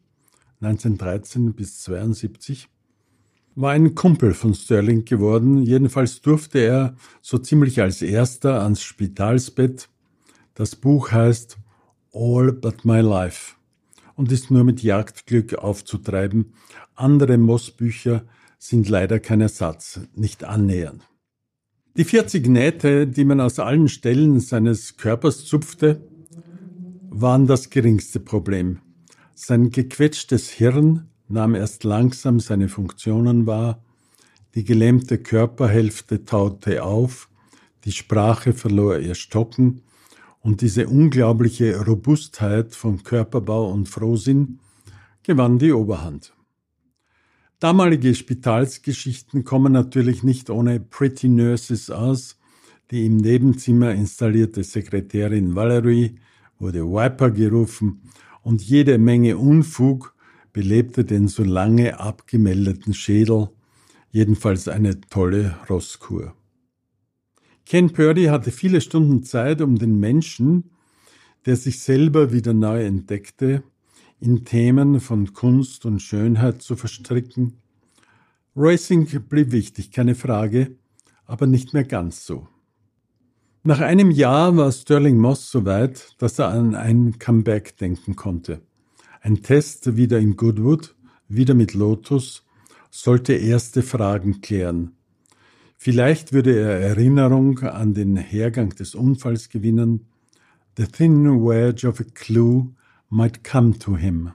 1913 0.62 1.54
bis 1.54 1.80
72, 1.82 2.68
war 3.54 3.70
ein 3.70 3.94
Kumpel 3.94 4.34
von 4.34 4.52
Sterling 4.52 5.04
geworden. 5.04 5.62
Jedenfalls 5.62 6.22
durfte 6.22 6.58
er 6.58 6.96
so 7.22 7.38
ziemlich 7.38 7.80
als 7.80 8.02
erster 8.02 8.64
ans 8.64 8.82
Spitalsbett. 8.82 9.88
Das 10.54 10.74
Buch 10.74 11.12
heißt 11.12 11.56
All 12.12 12.52
But 12.52 12.84
My 12.84 13.00
Life 13.00 13.55
und 14.16 14.32
ist 14.32 14.50
nur 14.50 14.64
mit 14.64 14.82
Jagdglück 14.82 15.54
aufzutreiben. 15.54 16.54
Andere 16.94 17.38
Mossbücher 17.38 18.24
sind 18.58 18.88
leider 18.88 19.20
kein 19.20 19.40
Ersatz, 19.40 20.00
nicht 20.14 20.42
annähernd. 20.42 21.02
Die 21.96 22.04
40 22.04 22.48
Nähte, 22.48 23.06
die 23.06 23.24
man 23.24 23.40
aus 23.40 23.58
allen 23.58 23.88
Stellen 23.88 24.40
seines 24.40 24.96
Körpers 24.96 25.44
zupfte, 25.44 26.02
waren 27.08 27.46
das 27.46 27.70
geringste 27.70 28.20
Problem. 28.20 28.80
Sein 29.34 29.70
gequetschtes 29.70 30.50
Hirn 30.50 31.08
nahm 31.28 31.54
erst 31.54 31.84
langsam 31.84 32.40
seine 32.40 32.68
Funktionen 32.68 33.46
wahr, 33.46 33.82
die 34.54 34.64
gelähmte 34.64 35.18
Körperhälfte 35.18 36.24
taute 36.24 36.82
auf, 36.82 37.28
die 37.84 37.92
Sprache 37.92 38.52
verlor 38.52 38.98
ihr 38.98 39.14
Stocken, 39.14 39.82
und 40.46 40.60
diese 40.60 40.86
unglaubliche 40.86 41.84
Robustheit 41.84 42.72
von 42.72 43.02
Körperbau 43.02 43.68
und 43.72 43.88
Frohsinn 43.88 44.60
gewann 45.24 45.58
die 45.58 45.72
Oberhand. 45.72 46.34
Damalige 47.58 48.14
Spitalsgeschichten 48.14 49.42
kommen 49.42 49.72
natürlich 49.72 50.22
nicht 50.22 50.48
ohne 50.48 50.78
Pretty 50.78 51.26
Nurses 51.26 51.90
aus. 51.90 52.38
Die 52.92 53.06
im 53.06 53.16
Nebenzimmer 53.16 53.90
installierte 53.90 54.62
Sekretärin 54.62 55.56
Valerie 55.56 56.20
wurde 56.60 56.84
Wiper 56.84 57.32
gerufen 57.32 58.02
und 58.42 58.62
jede 58.62 58.98
Menge 58.98 59.38
Unfug 59.38 60.14
belebte 60.52 61.04
den 61.04 61.26
so 61.26 61.42
lange 61.42 61.98
abgemeldeten 61.98 62.94
Schädel, 62.94 63.48
jedenfalls 64.12 64.68
eine 64.68 65.00
tolle 65.00 65.56
Rosskur. 65.68 66.36
Ken 67.66 67.92
Purdy 67.92 68.26
hatte 68.26 68.52
viele 68.52 68.80
Stunden 68.80 69.24
Zeit, 69.24 69.60
um 69.60 69.76
den 69.76 69.98
Menschen, 69.98 70.70
der 71.46 71.56
sich 71.56 71.80
selber 71.80 72.32
wieder 72.32 72.54
neu 72.54 72.84
entdeckte, 72.84 73.64
in 74.20 74.44
Themen 74.44 75.00
von 75.00 75.32
Kunst 75.32 75.84
und 75.84 76.00
Schönheit 76.00 76.62
zu 76.62 76.76
verstricken. 76.76 77.54
Racing 78.54 79.06
blieb 79.28 79.50
wichtig, 79.50 79.90
keine 79.90 80.14
Frage, 80.14 80.76
aber 81.26 81.48
nicht 81.48 81.74
mehr 81.74 81.82
ganz 81.82 82.24
so. 82.24 82.46
Nach 83.64 83.80
einem 83.80 84.12
Jahr 84.12 84.56
war 84.56 84.70
Sterling 84.70 85.18
Moss 85.18 85.50
so 85.50 85.64
weit, 85.64 86.14
dass 86.18 86.38
er 86.38 86.50
an 86.50 86.76
ein 86.76 87.18
Comeback 87.18 87.76
denken 87.78 88.14
konnte. 88.14 88.60
Ein 89.20 89.42
Test 89.42 89.96
wieder 89.96 90.20
in 90.20 90.36
Goodwood, 90.36 90.94
wieder 91.28 91.54
mit 91.54 91.74
Lotus, 91.74 92.44
sollte 92.92 93.32
erste 93.32 93.82
Fragen 93.82 94.40
klären. 94.40 94.95
Vielleicht 95.76 96.32
würde 96.32 96.58
er 96.58 96.80
Erinnerung 96.80 97.60
an 97.60 97.94
den 97.94 98.16
Hergang 98.16 98.70
des 98.70 98.94
Unfalls 98.94 99.48
gewinnen. 99.48 100.06
The 100.76 100.86
thin 100.86 101.44
wedge 101.44 101.86
of 101.86 102.00
a 102.00 102.04
clue 102.04 102.74
might 103.08 103.44
come 103.44 103.78
to 103.78 103.96
him. 103.96 104.32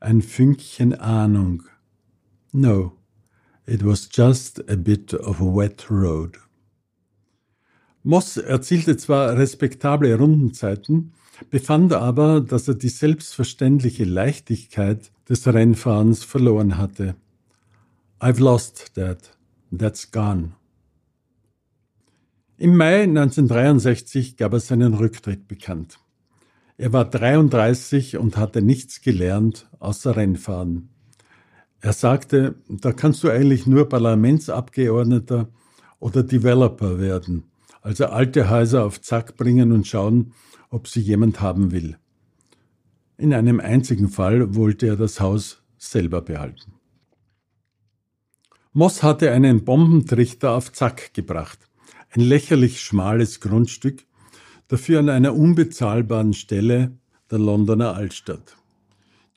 Ein 0.00 0.22
Fünkchen 0.22 0.94
Ahnung. 0.94 1.64
No, 2.52 2.92
it 3.66 3.84
was 3.84 4.08
just 4.12 4.68
a 4.68 4.76
bit 4.76 5.14
of 5.14 5.40
a 5.40 5.44
wet 5.44 5.90
road. 5.90 6.38
Moss 8.02 8.36
erzielte 8.36 8.96
zwar 8.96 9.36
respektable 9.36 10.16
Rundenzeiten, 10.16 11.12
befand 11.50 11.92
aber, 11.92 12.40
dass 12.40 12.66
er 12.66 12.74
die 12.74 12.88
selbstverständliche 12.88 14.04
Leichtigkeit 14.04 15.12
des 15.28 15.46
Rennfahrens 15.46 16.24
verloren 16.24 16.78
hatte. 16.78 17.14
I've 18.20 18.40
lost 18.40 18.94
that. 18.94 19.36
That's 19.76 20.10
gone. 20.10 20.52
Im 22.58 22.76
Mai 22.76 23.02
1963 23.02 24.36
gab 24.36 24.52
er 24.52 24.60
seinen 24.60 24.94
Rücktritt 24.94 25.48
bekannt. 25.48 25.98
Er 26.76 26.92
war 26.92 27.08
33 27.08 28.18
und 28.18 28.36
hatte 28.36 28.62
nichts 28.62 29.00
gelernt 29.00 29.68
außer 29.78 30.16
Rennfahren. 30.16 30.90
Er 31.80 31.92
sagte, 31.92 32.56
da 32.68 32.92
kannst 32.92 33.24
du 33.24 33.30
eigentlich 33.30 33.66
nur 33.66 33.88
Parlamentsabgeordneter 33.88 35.48
oder 35.98 36.22
Developer 36.22 37.00
werden 37.00 37.44
also 37.82 38.06
alte 38.06 38.48
Häuser 38.48 38.84
auf 38.84 39.00
Zack 39.00 39.36
bringen 39.36 39.72
und 39.72 39.86
schauen, 39.86 40.32
ob 40.70 40.88
sie 40.88 41.00
jemand 41.00 41.40
haben 41.40 41.72
will. 41.72 41.98
In 43.18 43.34
einem 43.34 43.60
einzigen 43.60 44.08
Fall 44.08 44.54
wollte 44.54 44.86
er 44.86 44.96
das 44.96 45.20
Haus 45.20 45.62
selber 45.76 46.22
behalten. 46.22 46.74
Moss 48.72 49.02
hatte 49.02 49.30
einen 49.30 49.64
Bombentrichter 49.64 50.52
auf 50.52 50.72
Zack 50.72 51.14
gebracht, 51.14 51.58
ein 52.10 52.20
lächerlich 52.20 52.80
schmales 52.80 53.40
Grundstück, 53.40 54.06
dafür 54.68 54.98
an 54.98 55.08
einer 55.08 55.34
unbezahlbaren 55.34 56.32
Stelle 56.32 56.98
der 57.30 57.38
Londoner 57.38 57.94
Altstadt. 57.94 58.56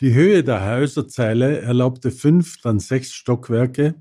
Die 0.02 0.14
Höhe 0.14 0.44
der 0.44 0.66
Häuserzeile 0.66 1.60
erlaubte 1.60 2.12
fünf, 2.12 2.62
dann 2.62 2.80
sechs 2.80 3.14
Stockwerke, 3.14 3.96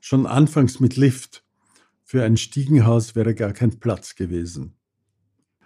schon 0.00 0.26
anfangs 0.26 0.80
mit 0.80 0.96
Lift 0.96 1.44
für 2.08 2.24
ein 2.24 2.38
Stiegenhaus 2.38 3.14
wäre 3.14 3.34
gar 3.34 3.52
kein 3.52 3.80
Platz 3.80 4.14
gewesen. 4.14 4.72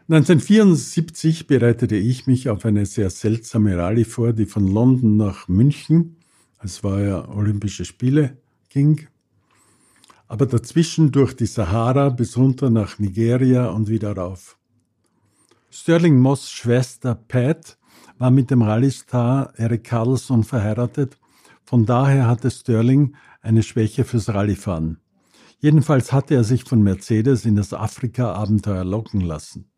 1974 0.08 1.46
bereitete 1.46 1.94
ich 1.94 2.26
mich 2.26 2.48
auf 2.48 2.64
eine 2.64 2.84
sehr 2.84 3.10
seltsame 3.10 3.76
Rallye 3.76 4.04
vor, 4.04 4.32
die 4.32 4.46
von 4.46 4.66
London 4.66 5.16
nach 5.16 5.46
München, 5.46 6.16
es 6.60 6.82
war 6.82 7.00
ja 7.00 7.28
Olympische 7.28 7.84
Spiele, 7.84 8.41
ging, 8.72 9.06
aber 10.28 10.46
dazwischen 10.46 11.12
durch 11.12 11.34
die 11.34 11.46
Sahara 11.46 12.08
bis 12.08 12.36
runter 12.36 12.70
nach 12.70 12.98
Nigeria 12.98 13.68
und 13.68 13.88
wieder 13.88 14.16
rauf. 14.16 14.58
Sterling 15.70 16.18
Moss 16.18 16.50
Schwester 16.50 17.14
Pat 17.14 17.78
war 18.18 18.30
mit 18.30 18.50
dem 18.50 18.62
Rallye-Star 18.62 19.52
Eric 19.56 19.84
Carlson 19.84 20.44
verheiratet, 20.44 21.18
von 21.64 21.86
daher 21.86 22.26
hatte 22.26 22.50
Sterling 22.50 23.14
eine 23.40 23.62
Schwäche 23.62 24.04
fürs 24.04 24.28
Rallyefahren. 24.28 24.98
Jedenfalls 25.58 26.12
hatte 26.12 26.34
er 26.34 26.44
sich 26.44 26.64
von 26.64 26.82
Mercedes 26.82 27.44
in 27.44 27.56
das 27.56 27.72
Afrika-Abenteuer 27.72 28.84
locken 28.84 29.20
lassen. 29.20 29.70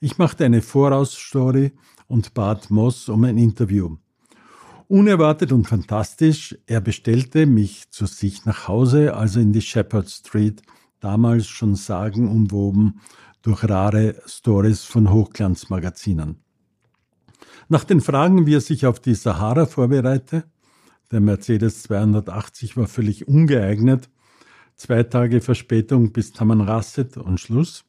Ich 0.00 0.18
machte 0.18 0.44
eine 0.44 0.60
Vorausstory 0.60 1.72
und 2.06 2.34
bat 2.34 2.70
Moss 2.70 3.08
um 3.08 3.24
ein 3.24 3.38
Interview. 3.38 3.96
Unerwartet 4.94 5.50
und 5.50 5.66
fantastisch, 5.66 6.56
er 6.66 6.80
bestellte 6.80 7.46
mich 7.46 7.90
zu 7.90 8.06
sich 8.06 8.44
nach 8.44 8.68
Hause, 8.68 9.16
also 9.16 9.40
in 9.40 9.52
die 9.52 9.60
Shepherd 9.60 10.08
Street, 10.08 10.62
damals 11.00 11.48
schon 11.48 11.74
sagenumwoben 11.74 13.00
durch 13.42 13.68
rare 13.68 14.14
Stories 14.24 14.84
von 14.84 15.10
Hochglanzmagazinen. 15.10 16.36
Nach 17.68 17.82
den 17.82 18.00
Fragen, 18.02 18.46
wie 18.46 18.54
er 18.54 18.60
sich 18.60 18.86
auf 18.86 19.00
die 19.00 19.16
Sahara 19.16 19.66
vorbereite, 19.66 20.44
der 21.10 21.20
Mercedes 21.20 21.82
280 21.82 22.76
war 22.76 22.86
völlig 22.86 23.26
ungeeignet, 23.26 24.08
zwei 24.76 25.02
Tage 25.02 25.40
Verspätung 25.40 26.12
bis 26.12 26.30
Tamanrasset 26.30 27.16
und 27.16 27.40
Schluss, 27.40 27.84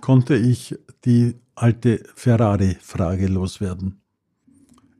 konnte 0.00 0.36
ich 0.36 0.78
die 1.04 1.34
alte 1.56 2.04
Ferrari-Frage 2.14 3.26
loswerden. 3.26 4.02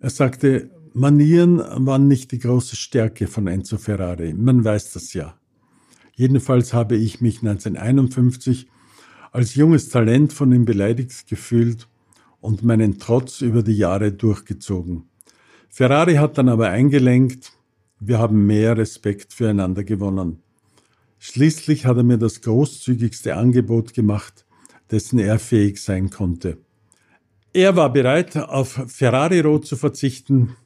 Er 0.01 0.11
sagte, 0.11 0.76
Manieren 0.99 1.59
waren 1.59 2.09
nicht 2.09 2.33
die 2.33 2.39
große 2.39 2.75
Stärke 2.75 3.27
von 3.27 3.49
Enzo 3.49 3.77
Ferrari, 3.77 4.33
man 4.33 4.65
weiß 4.65 4.95
das 4.95 5.13
ja. 5.13 5.35
Jedenfalls 6.15 6.73
habe 6.73 6.97
ich 6.97 7.21
mich 7.21 7.43
1951 7.43 8.67
als 9.31 9.57
junges 9.57 9.91
Talent 9.91 10.33
von 10.33 10.51
ihm 10.55 10.65
beleidigt 10.65 11.29
gefühlt 11.29 11.87
und 12.41 12.63
meinen 12.63 12.99
Trotz 12.99 13.43
über 13.43 13.63
die 13.63 13.77
Jahre 13.77 14.11
durchgezogen. 14.11 15.11
Ferrari 15.69 16.15
hat 16.15 16.39
dann 16.39 16.49
aber 16.49 16.71
eingelenkt, 16.71 17.53
wir 18.01 18.19
haben 18.19 18.47
mehr 18.47 18.79
Respekt 18.79 19.35
füreinander 19.35 19.85
gewonnen. 19.85 20.39
Schließlich 21.19 21.85
hat 21.85 21.99
er 21.99 22.05
mir 22.05 22.17
das 22.17 22.41
großzügigste 22.41 23.37
Angebot 23.37 23.93
gemacht, 23.93 24.47
dessen 24.91 25.19
er 25.19 25.39
fähig 25.39 25.77
sein 25.77 26.09
konnte. 26.09 26.57
Er 27.53 27.77
war 27.77 27.93
bereit, 27.93 28.39
auf 28.39 28.83
Ferrari 28.87 29.41
Rot 29.41 29.67
zu 29.67 29.77
verzichten. 29.77 30.57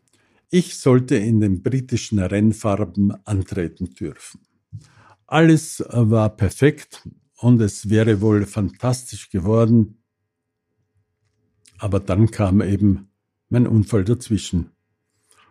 Ich 0.52 0.78
sollte 0.78 1.14
in 1.14 1.38
den 1.38 1.62
britischen 1.62 2.18
Rennfarben 2.18 3.14
antreten 3.24 3.94
dürfen. 3.94 4.40
Alles 5.28 5.84
war 5.88 6.36
perfekt 6.36 7.08
und 7.36 7.60
es 7.60 7.88
wäre 7.88 8.20
wohl 8.20 8.44
fantastisch 8.46 9.30
geworden. 9.30 10.02
Aber 11.78 12.00
dann 12.00 12.32
kam 12.32 12.62
eben 12.62 13.10
mein 13.48 13.68
Unfall 13.68 14.04
dazwischen. 14.04 14.72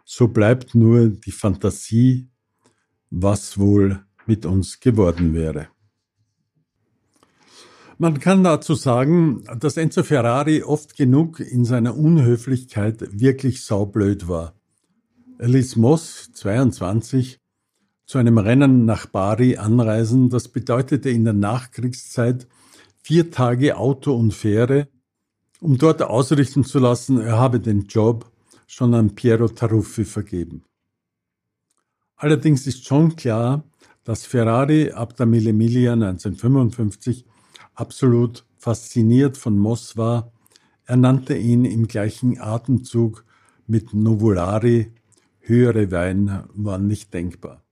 So 0.03 0.27
bleibt 0.27 0.75
nur 0.75 1.07
die 1.07 1.31
Fantasie, 1.31 2.29
was 3.09 3.57
wohl 3.57 4.03
mit 4.25 4.45
uns 4.45 4.81
geworden 4.81 5.33
wäre. 5.33 5.69
Man 7.97 8.19
kann 8.19 8.43
dazu 8.43 8.75
sagen, 8.75 9.45
dass 9.59 9.77
Enzo 9.77 10.03
Ferrari 10.03 10.61
oft 10.63 10.97
genug 10.97 11.39
in 11.39 11.63
seiner 11.63 11.97
Unhöflichkeit 11.97 13.19
wirklich 13.19 13.63
saublöd 13.63 14.27
war. 14.27 14.58
Ließ 15.41 15.77
Moss, 15.77 16.33
22, 16.33 17.39
zu 18.05 18.17
einem 18.17 18.37
Rennen 18.37 18.83
nach 18.83 19.05
Bari 19.05 19.55
anreisen. 19.55 20.29
Das 20.29 20.49
bedeutete 20.49 21.09
in 21.09 21.23
der 21.23 21.31
Nachkriegszeit 21.31 22.45
vier 23.01 23.31
Tage 23.31 23.77
Auto 23.77 24.13
und 24.13 24.33
Fähre, 24.33 24.89
um 25.61 25.77
dort 25.77 26.01
ausrichten 26.01 26.65
zu 26.65 26.79
lassen, 26.79 27.21
er 27.21 27.37
habe 27.37 27.61
den 27.61 27.87
Job 27.87 28.29
schon 28.67 28.93
an 28.93 29.15
Piero 29.15 29.47
Taruffi 29.47 30.03
vergeben. 30.03 30.65
Allerdings 32.17 32.67
ist 32.67 32.85
schon 32.85 33.15
klar, 33.15 33.63
dass 34.03 34.25
Ferrari 34.25 34.91
ab 34.91 35.15
der 35.15 35.25
Mille 35.25 35.53
Miglia 35.53 35.93
1955 35.93 37.25
absolut 37.75 38.45
fasziniert 38.57 39.37
von 39.37 39.57
Moss 39.57 39.95
war. 39.95 40.33
Er 40.83 40.97
nannte 40.97 41.37
ihn 41.37 41.63
im 41.63 41.87
gleichen 41.87 42.41
Atemzug 42.41 43.23
mit 43.67 43.93
Nuvolari, 43.93 44.91
höhere 45.49 45.91
Wein 45.91 46.43
waren 46.53 46.87
nicht 46.87 47.13
denkbar. 47.13 47.63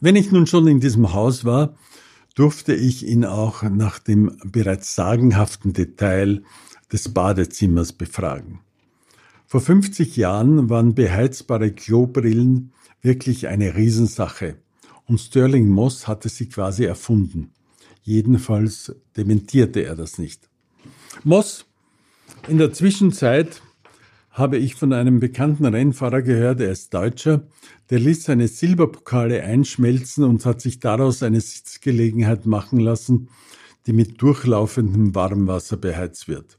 Wenn 0.00 0.16
ich 0.16 0.30
nun 0.30 0.46
schon 0.46 0.66
in 0.68 0.80
diesem 0.80 1.12
Haus 1.12 1.44
war, 1.44 1.76
durfte 2.34 2.72
ich 2.74 3.04
ihn 3.04 3.24
auch 3.24 3.64
nach 3.64 3.98
dem 3.98 4.38
bereits 4.44 4.94
sagenhaften 4.94 5.72
Detail 5.72 6.44
des 6.92 7.12
Badezimmers 7.12 7.92
befragen. 7.92 8.60
Vor 9.46 9.60
50 9.60 10.16
Jahren 10.16 10.70
waren 10.70 10.94
beheizbare 10.94 11.72
Klobrillen 11.72 12.72
wirklich 13.02 13.48
eine 13.48 13.74
Riesensache. 13.74 14.56
Und 15.06 15.18
Sterling 15.18 15.68
Moss 15.68 16.06
hatte 16.06 16.28
sie 16.28 16.48
quasi 16.48 16.84
erfunden. 16.84 17.50
Jedenfalls 18.02 18.94
dementierte 19.16 19.80
er 19.80 19.96
das 19.96 20.18
nicht. 20.18 20.48
Moss, 21.24 21.64
in 22.46 22.58
der 22.58 22.72
Zwischenzeit 22.72 23.62
habe 24.38 24.56
ich 24.56 24.76
von 24.76 24.92
einem 24.92 25.20
bekannten 25.20 25.66
Rennfahrer 25.66 26.22
gehört, 26.22 26.60
er 26.60 26.70
ist 26.70 26.94
Deutscher, 26.94 27.42
der 27.90 27.98
ließ 27.98 28.24
seine 28.24 28.48
Silberpokale 28.48 29.42
einschmelzen 29.42 30.24
und 30.24 30.46
hat 30.46 30.60
sich 30.60 30.78
daraus 30.78 31.22
eine 31.22 31.40
Sitzgelegenheit 31.40 32.46
machen 32.46 32.78
lassen, 32.78 33.28
die 33.86 33.92
mit 33.92 34.22
durchlaufendem 34.22 35.14
Warmwasser 35.14 35.76
beheizt 35.76 36.28
wird. 36.28 36.58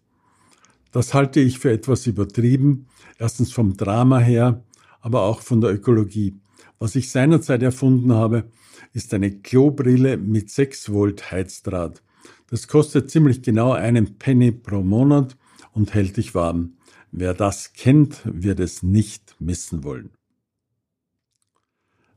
Das 0.92 1.14
halte 1.14 1.40
ich 1.40 1.60
für 1.60 1.72
etwas 1.72 2.08
übertrieben, 2.08 2.88
erstens 3.18 3.52
vom 3.52 3.78
Drama 3.78 4.20
her 4.20 4.64
aber 5.02 5.24
auch 5.24 5.42
von 5.42 5.62
der 5.62 5.72
Ökologie. 5.72 6.36
Was 6.78 6.96
ich 6.96 7.12
seinerzeit 7.12 7.64
erfunden 7.64 8.14
habe, 8.14 8.46
ist 8.94 9.14
eine 9.14 9.32
Klobrille 9.32 10.18
mit 10.18 10.50
6 10.50 10.92
Volt 10.92 11.32
Heizdraht. 11.32 12.02
Das 12.50 12.68
kostet 12.68 13.12
ziemlich 13.12 13.42
genau 13.42 13.74
einen 13.74 14.18
Penny 14.18 14.52
pro 14.52 14.82
Monat 14.82 15.38
und 15.72 15.94
hält 15.94 16.18
dich 16.18 16.34
warm. 16.36 16.74
Wer 17.12 17.34
das 17.34 17.74
kennt, 17.74 18.22
wird 18.24 18.60
es 18.60 18.84
nicht 18.84 19.36
missen 19.40 19.84
wollen. 19.84 20.12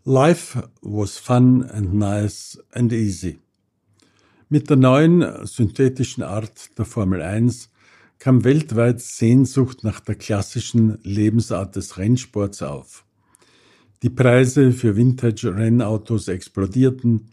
Life 0.04 0.68
was 0.82 1.16
fun 1.16 1.62
and 1.62 1.94
nice 1.94 2.58
and 2.72 2.92
easy. 2.92 3.38
Mit 4.48 4.68
der 4.68 4.76
neuen 4.76 5.46
synthetischen 5.46 6.22
Art 6.22 6.76
der 6.76 6.84
Formel 6.84 7.22
1 7.22 7.70
kam 8.18 8.44
weltweit 8.44 9.00
Sehnsucht 9.00 9.82
nach 9.82 10.00
der 10.00 10.16
klassischen 10.16 10.98
Lebensart 11.02 11.76
des 11.76 11.96
Rennsports 11.98 12.62
auf. 12.62 13.04
Die 14.02 14.10
Preise 14.10 14.72
für 14.72 14.96
Vintage-Rennautos 14.96 16.28
explodierten, 16.28 17.30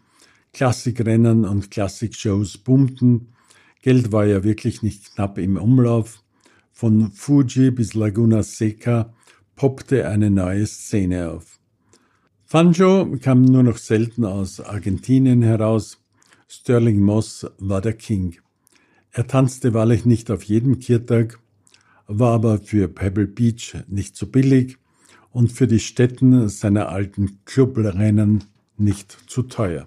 Klassikrennen 0.53 1.45
und 1.45 1.71
Klassikshows 1.71 2.57
boomten, 2.57 3.33
Geld 3.81 4.11
war 4.11 4.25
ja 4.25 4.43
wirklich 4.43 4.81
nicht 4.81 5.15
knapp 5.15 5.37
im 5.37 5.57
Umlauf, 5.57 6.23
von 6.79 7.11
Fuji 7.11 7.71
bis 7.71 7.93
Laguna 7.93 8.41
Seca 8.41 9.13
poppte 9.57 10.07
eine 10.07 10.29
neue 10.29 10.65
Szene 10.65 11.29
auf. 11.29 11.59
Fanjo 12.45 13.17
kam 13.21 13.41
nur 13.41 13.63
noch 13.63 13.77
selten 13.77 14.23
aus 14.23 14.61
Argentinien 14.61 15.41
heraus. 15.41 16.01
Sterling 16.47 17.01
Moss 17.01 17.45
war 17.57 17.81
der 17.81 17.95
King. 17.95 18.37
Er 19.11 19.27
tanzte 19.27 19.73
wahrlich 19.73 20.05
nicht 20.05 20.31
auf 20.31 20.43
jedem 20.43 20.79
Kirtag, 20.79 21.41
war 22.07 22.35
aber 22.35 22.59
für 22.59 22.87
Pebble 22.87 23.27
Beach 23.27 23.75
nicht 23.89 24.15
so 24.15 24.27
billig 24.27 24.77
und 25.31 25.51
für 25.51 25.67
die 25.67 25.81
Stätten 25.81 26.47
seiner 26.47 26.87
alten 26.87 27.39
Clubrennen 27.43 28.45
nicht 28.77 29.17
zu 29.27 29.43
teuer. 29.43 29.85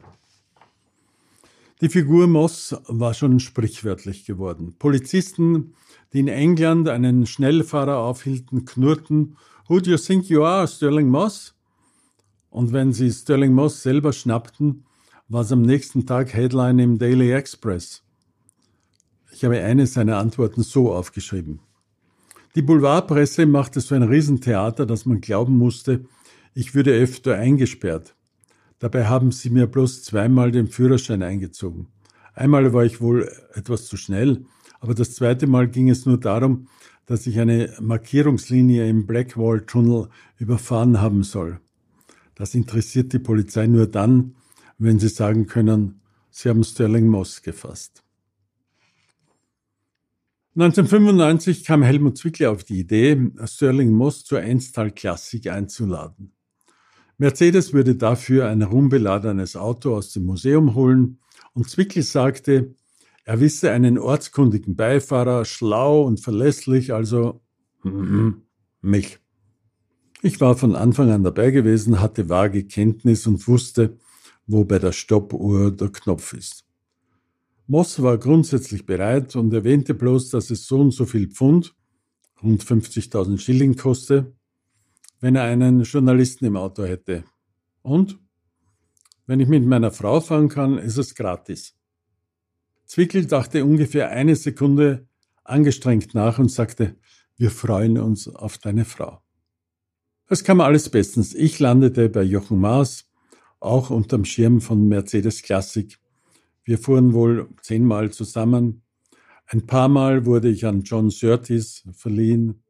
Die 1.83 1.89
Figur 1.89 2.29
Moss 2.29 2.77
war 2.87 3.13
schon 3.13 3.41
sprichwörtlich 3.41 4.25
geworden. 4.25 4.77
Polizisten, 4.79 5.75
die 6.13 6.21
in 6.21 6.29
England 6.29 6.89
einen 6.89 7.27
Schnellfahrer 7.27 7.99
aufhielten, 7.99 8.65
knurrten, 8.65 9.37
Who 9.67 9.81
do 9.81 9.91
you 9.91 9.97
think 9.97 10.29
you 10.29 10.45
are, 10.45 10.69
Sterling 10.69 11.09
Moss? 11.09 11.57
Und 12.51 12.73
wenn 12.73 12.93
sie 12.93 13.11
Sterling 13.11 13.53
Moss 13.53 13.83
selber 13.83 14.13
schnappten, 14.13 14.85
war 15.29 15.41
es 15.41 15.51
am 15.51 15.63
nächsten 15.63 16.07
Tag 16.07 16.33
Headline 16.33 16.79
im 16.79 16.99
Daily 16.99 17.33
Express. 17.33 18.05
Ich 19.33 19.45
habe 19.45 19.59
eine 19.61 19.89
seiner 19.89 20.19
Antworten 20.19 20.63
so 20.63 20.93
aufgeschrieben. 20.93 21.59
Die 22.55 22.63
Boulevardpresse 22.63 23.45
machte 23.45 23.81
so 23.81 23.97
ein 23.97 24.05
Riesentheater, 24.05 24.87
dass 24.87 25.05
man 25.05 25.21
glauben 25.21 25.59
musste, 25.59 26.05
ich 26.55 26.77
würde 26.77 26.93
öfter 26.93 27.35
eingesperrt. 27.35 28.15
Dabei 28.83 29.07
haben 29.07 29.31
sie 29.31 29.49
mir 29.49 29.69
bloß 29.69 30.03
zweimal 30.03 30.51
den 30.51 30.67
Führerschein 30.67 31.23
eingezogen. 31.23 31.87
Einmal 32.35 32.73
war 32.73 32.85
ich 32.85 33.01
wohl 33.01 33.31
etwas 33.55 33.87
zu 33.87 33.97
schnell, 33.97 34.45
aber 34.81 34.93
das 34.93 35.15
zweite 35.15 35.47
Mal 35.47 35.69
ging 35.69 35.89
es 35.89 36.05
nur 36.05 36.19
darum, 36.19 36.67
dass 37.07 37.29
ich 37.29 37.39
eine 37.39 37.73
Markierungslinie 37.81 38.89
im 38.89 39.07
Blackwall-Tunnel 39.07 40.09
überfahren 40.37 41.01
haben 41.01 41.23
soll. 41.23 41.61
Das 42.35 42.57
interessiert 42.57 43.13
die 43.13 43.21
Polizei 43.21 43.69
nur 43.69 43.87
dann, 43.87 44.35
wenn 44.79 44.99
sie 44.99 45.11
sagen 45.11 45.47
können, 45.47 46.01
sie 46.31 46.49
haben 46.49 46.65
Sterling 46.65 47.07
Moss 47.07 47.41
gefasst. 47.43 48.03
1995 50.57 51.65
kam 51.65 51.85
Helmut 51.85 52.19
Zwickler 52.19 52.51
auf 52.51 52.65
die 52.65 52.81
Idee, 52.81 53.31
Sterling 53.45 53.93
Moss 53.93 54.25
zur 54.25 54.41
Einstal 54.41 54.91
Klassik 54.91 55.47
einzuladen. 55.47 56.33
Mercedes 57.23 57.73
würde 57.73 57.95
dafür 57.95 58.49
ein 58.49 58.63
rumbeladenes 58.63 59.55
Auto 59.55 59.95
aus 59.95 60.11
dem 60.11 60.25
Museum 60.25 60.75
holen 60.75 61.21
und 61.55 61.71
Zwickl 61.71 62.03
sagte, 62.03 62.75
er 63.23 63.39
wisse 63.39 63.71
einen 63.71 63.97
ortskundigen 63.97 64.75
Beifahrer, 64.75 65.45
schlau 65.45 66.03
und 66.03 66.19
verlässlich, 66.19 66.93
also 66.93 67.41
mm, 67.85 68.31
mich. 68.81 69.21
Ich 70.23 70.41
war 70.41 70.57
von 70.57 70.75
Anfang 70.75 71.13
an 71.13 71.23
dabei 71.23 71.53
gewesen, 71.53 72.01
hatte 72.01 72.29
vage 72.29 72.65
Kenntnis 72.65 73.25
und 73.29 73.47
wusste, 73.47 73.99
wo 74.49 74.65
bei 74.65 74.81
der 74.81 74.91
Stoppuhr 74.91 75.71
der 75.71 75.91
Knopf 75.91 76.33
ist. 76.33 76.65
Moss 77.69 78.03
war 78.03 78.19
grundsätzlich 78.19 78.85
bereit 78.85 79.37
und 79.37 79.55
erwähnte 79.55 79.95
bloß, 79.95 80.31
dass 80.31 80.51
es 80.51 80.67
so 80.67 80.81
und 80.81 80.91
so 80.91 81.07
viel 81.07 81.29
Pfund, 81.29 81.77
rund 82.43 82.65
50.000 82.65 83.39
Schilling 83.39 83.77
koste, 83.77 84.35
wenn 85.23 85.37
er 85.37 85.45
einen 85.45 85.85
Journalisten 85.85 86.47
im 86.47 86.57
Auto 86.57 86.85
hätte. 86.85 87.25
Und? 87.83 88.19
Wenn 89.25 89.39
ich 89.39 89.47
mit 89.47 89.65
meiner 89.65 89.93
Frau 89.93 90.21
fahren 90.21 90.49
kann, 90.49 90.79
ist 90.79 90.99
es 90.99 91.15
gratis. 91.15 91.77
Zwickel 92.87 93.27
dachte 93.27 93.65
ungefähr 93.65 94.11
eine 94.11 94.35
Sekunde 94.35 95.07
angestrengt 95.45 96.15
nach 96.15 96.41
und 96.41 96.51
sagte, 96.51 96.97
wir 97.37 97.53
freuen 97.53 97.99
uns 97.99 98.29
auf 98.29 98.59
deine 98.59 98.85
Frau. 98.85 99.23
Es 100.29 100.43
kam 100.43 100.61
alles 100.61 100.89
bestens. 100.91 101.35
Ich 101.35 101.61
landete 101.61 102.09
bei 102.09 102.23
Jochen 102.23 102.59
Maas, 102.59 103.09
auch 103.61 103.91
unterm 103.91 104.25
Schirm 104.25 104.61
von 104.61 104.89
Mercedes 104.89 105.43
Classic. 105.43 105.99
Wir 106.65 106.79
fuhren 106.79 107.13
wohl 107.13 107.49
zehnmal 107.63 108.11
zusammen. 108.11 108.83
Ein 109.47 109.67
paar 109.67 109.89
Mal 109.89 110.27
wurde 110.27 110.49
ich 110.49 110.67
an 110.67 110.83
John 110.83 111.11
Surtees 111.11 111.85
verliehen. 111.93 112.62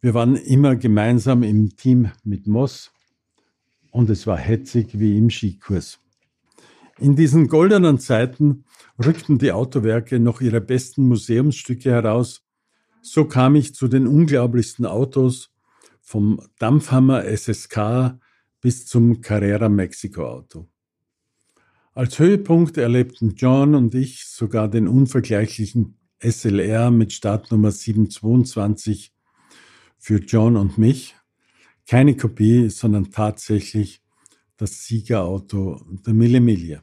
Wir 0.00 0.14
waren 0.14 0.36
immer 0.36 0.76
gemeinsam 0.76 1.42
im 1.42 1.76
Team 1.76 2.12
mit 2.22 2.46
Moss 2.46 2.92
und 3.90 4.08
es 4.10 4.28
war 4.28 4.36
hetzig 4.36 5.00
wie 5.00 5.18
im 5.18 5.28
Skikurs. 5.28 5.98
In 7.00 7.16
diesen 7.16 7.48
goldenen 7.48 7.98
Zeiten 7.98 8.64
rückten 9.04 9.38
die 9.38 9.50
Autowerke 9.50 10.20
noch 10.20 10.40
ihre 10.40 10.60
besten 10.60 11.08
Museumsstücke 11.08 11.90
heraus. 11.90 12.44
So 13.02 13.24
kam 13.24 13.56
ich 13.56 13.74
zu 13.74 13.88
den 13.88 14.06
unglaublichsten 14.06 14.86
Autos, 14.86 15.50
vom 16.00 16.40
Dampfhammer 16.60 17.24
SSK 17.24 18.18
bis 18.60 18.86
zum 18.86 19.20
Carrera 19.20 19.68
Mexico 19.68 20.26
Auto. 20.26 20.68
Als 21.92 22.20
Höhepunkt 22.20 22.76
erlebten 22.76 23.34
John 23.34 23.74
und 23.74 23.96
ich 23.96 24.26
sogar 24.26 24.68
den 24.68 24.86
unvergleichlichen 24.86 25.98
SLR 26.20 26.92
mit 26.92 27.12
Startnummer 27.12 27.72
722 27.72 29.12
für 29.98 30.18
John 30.18 30.56
und 30.56 30.78
mich. 30.78 31.14
Keine 31.86 32.16
Kopie, 32.16 32.68
sondern 32.70 33.10
tatsächlich 33.10 34.02
das 34.56 34.84
Siegerauto 34.84 35.80
der 36.06 36.14
Mille 36.14 36.40
Miglia. 36.40 36.82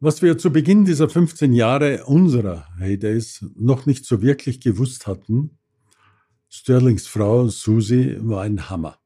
Was 0.00 0.22
wir 0.22 0.36
zu 0.36 0.50
Beginn 0.50 0.84
dieser 0.84 1.08
15 1.08 1.54
Jahre 1.54 2.04
unserer 2.04 2.66
Heydays 2.78 3.44
noch 3.56 3.86
nicht 3.86 4.04
so 4.04 4.20
wirklich 4.20 4.60
gewusst 4.60 5.06
hatten, 5.06 5.58
Sterlings 6.48 7.06
Frau 7.06 7.48
Susi 7.48 8.16
war 8.20 8.42
ein 8.42 8.68
Hammer. 8.68 8.98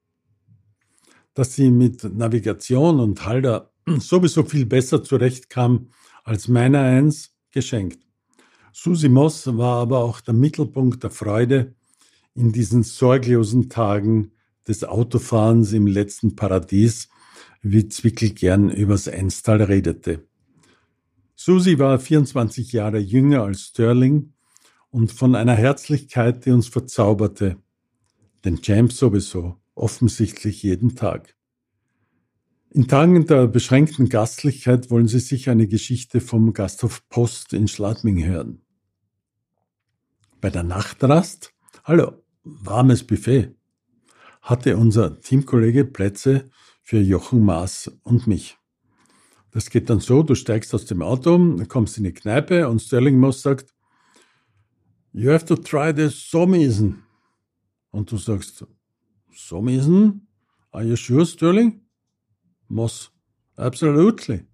Dass 1.35 1.55
sie 1.55 1.71
mit 1.71 2.03
Navigation 2.03 3.01
und 3.01 3.25
Halder 3.25 3.73
sowieso 3.99 4.43
viel 4.43 4.67
besser 4.67 5.05
zurechtkam 5.05 5.91
als 6.25 6.49
meiner 6.49 6.81
eins, 6.81 7.35
geschenkt. 7.53 8.01
Susi 8.73 9.09
Moss 9.09 9.47
war 9.47 9.81
aber 9.81 10.01
auch 10.01 10.21
der 10.21 10.35
Mittelpunkt 10.35 11.03
der 11.03 11.11
Freude 11.11 11.75
in 12.39 12.53
diesen 12.53 12.85
sorglosen 12.85 13.69
Tagen 13.69 14.31
des 14.69 14.85
Autofahrens 14.85 15.73
im 15.73 15.89
letzten 15.89 16.37
Paradies, 16.37 17.09
wie 17.63 17.89
Zwickel 17.89 18.31
gern 18.31 18.71
übers 18.71 19.09
Enstal 19.09 19.61
redete. 19.61 20.29
Susi 21.35 21.81
war 21.81 21.99
24 21.99 22.73
Jahre 22.73 22.99
jünger 22.99 23.43
als 23.43 23.63
Sterling 23.63 24.35
und 24.91 25.11
von 25.11 25.35
einer 25.35 25.55
Herzlichkeit, 25.55 26.47
die 26.47 26.53
uns 26.53 26.69
verzauberte. 26.69 27.57
Den 28.45 28.63
Champ 28.63 28.93
sowieso, 28.93 29.57
offensichtlich 29.75 30.63
jeden 30.63 30.95
Tag. 30.95 31.35
In 32.71 32.87
Tagen 32.87 33.27
der 33.27 33.49
beschränkten 33.49 34.09
Gastlichkeit 34.09 34.93
wollen 34.93 35.09
Sie 35.09 35.21
sich 35.21 35.51
eine 35.51 35.67
Geschichte 35.67 36.21
vom 36.21 36.53
Gasthof 36.53 37.09
Post 37.09 37.53
in 37.53 37.67
Schladming 37.67 38.23
hören. 38.23 38.63
Bei 40.41 40.51
der 40.51 40.63
Nachtrast, 40.63 41.53
hallo, 41.83 42.23
warmes 42.63 43.05
Buffet, 43.05 43.55
hatte 44.43 44.77
unser 44.77 45.21
Teamkollege 45.21 45.85
Plätze 45.85 46.51
für 46.83 47.01
Jochen 47.01 47.45
Maas 47.45 47.91
und 48.03 48.27
mich. 48.27 48.57
Das 49.51 49.71
geht 49.71 49.91
dann 49.91 50.01
so, 50.01 50.23
du 50.23 50.35
steigst 50.35 50.75
aus 50.75 50.85
dem 50.85 51.03
Auto, 51.03 51.57
kommst 51.69 51.99
in 51.99 52.05
die 52.05 52.13
Kneipe 52.13 52.69
und 52.69 52.81
Sterling 52.81 53.19
Moss 53.19 53.43
sagt, 53.43 53.75
You 55.13 55.33
have 55.33 55.47
to 55.47 55.57
try 55.57 55.93
the 55.95 56.09
Somisen. 56.09 57.03
Und 57.91 58.13
du 58.13 58.19
sagst, 58.19 58.67
Somisen? 59.35 60.29
Are 60.71 60.85
you 60.85 60.97
sure, 60.97 61.25
Sterling? 61.25 61.81
Moss, 62.69 63.11
absolutely. 63.57 64.47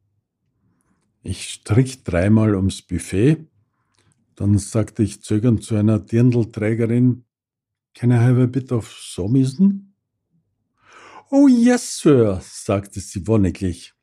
Ich 1.22 1.50
strich 1.50 2.04
dreimal 2.04 2.54
ums 2.54 2.82
Buffet. 2.82 3.46
Dann 4.36 4.58
sagte 4.58 5.02
ich 5.02 5.22
zögernd 5.22 5.64
zu 5.64 5.74
einer 5.74 5.98
Dirndlträgerin, 5.98 7.23
Can 7.94 8.10
I 8.10 8.16
have 8.16 8.42
a 8.42 8.46
bit 8.46 8.72
of 8.72 8.90
Somisen? 8.90 9.94
Oh 11.30 11.46
yes, 11.48 11.98
Sir, 11.98 12.40
sagte 12.42 13.00
sie 13.00 13.26
wonniglich. 13.26 13.94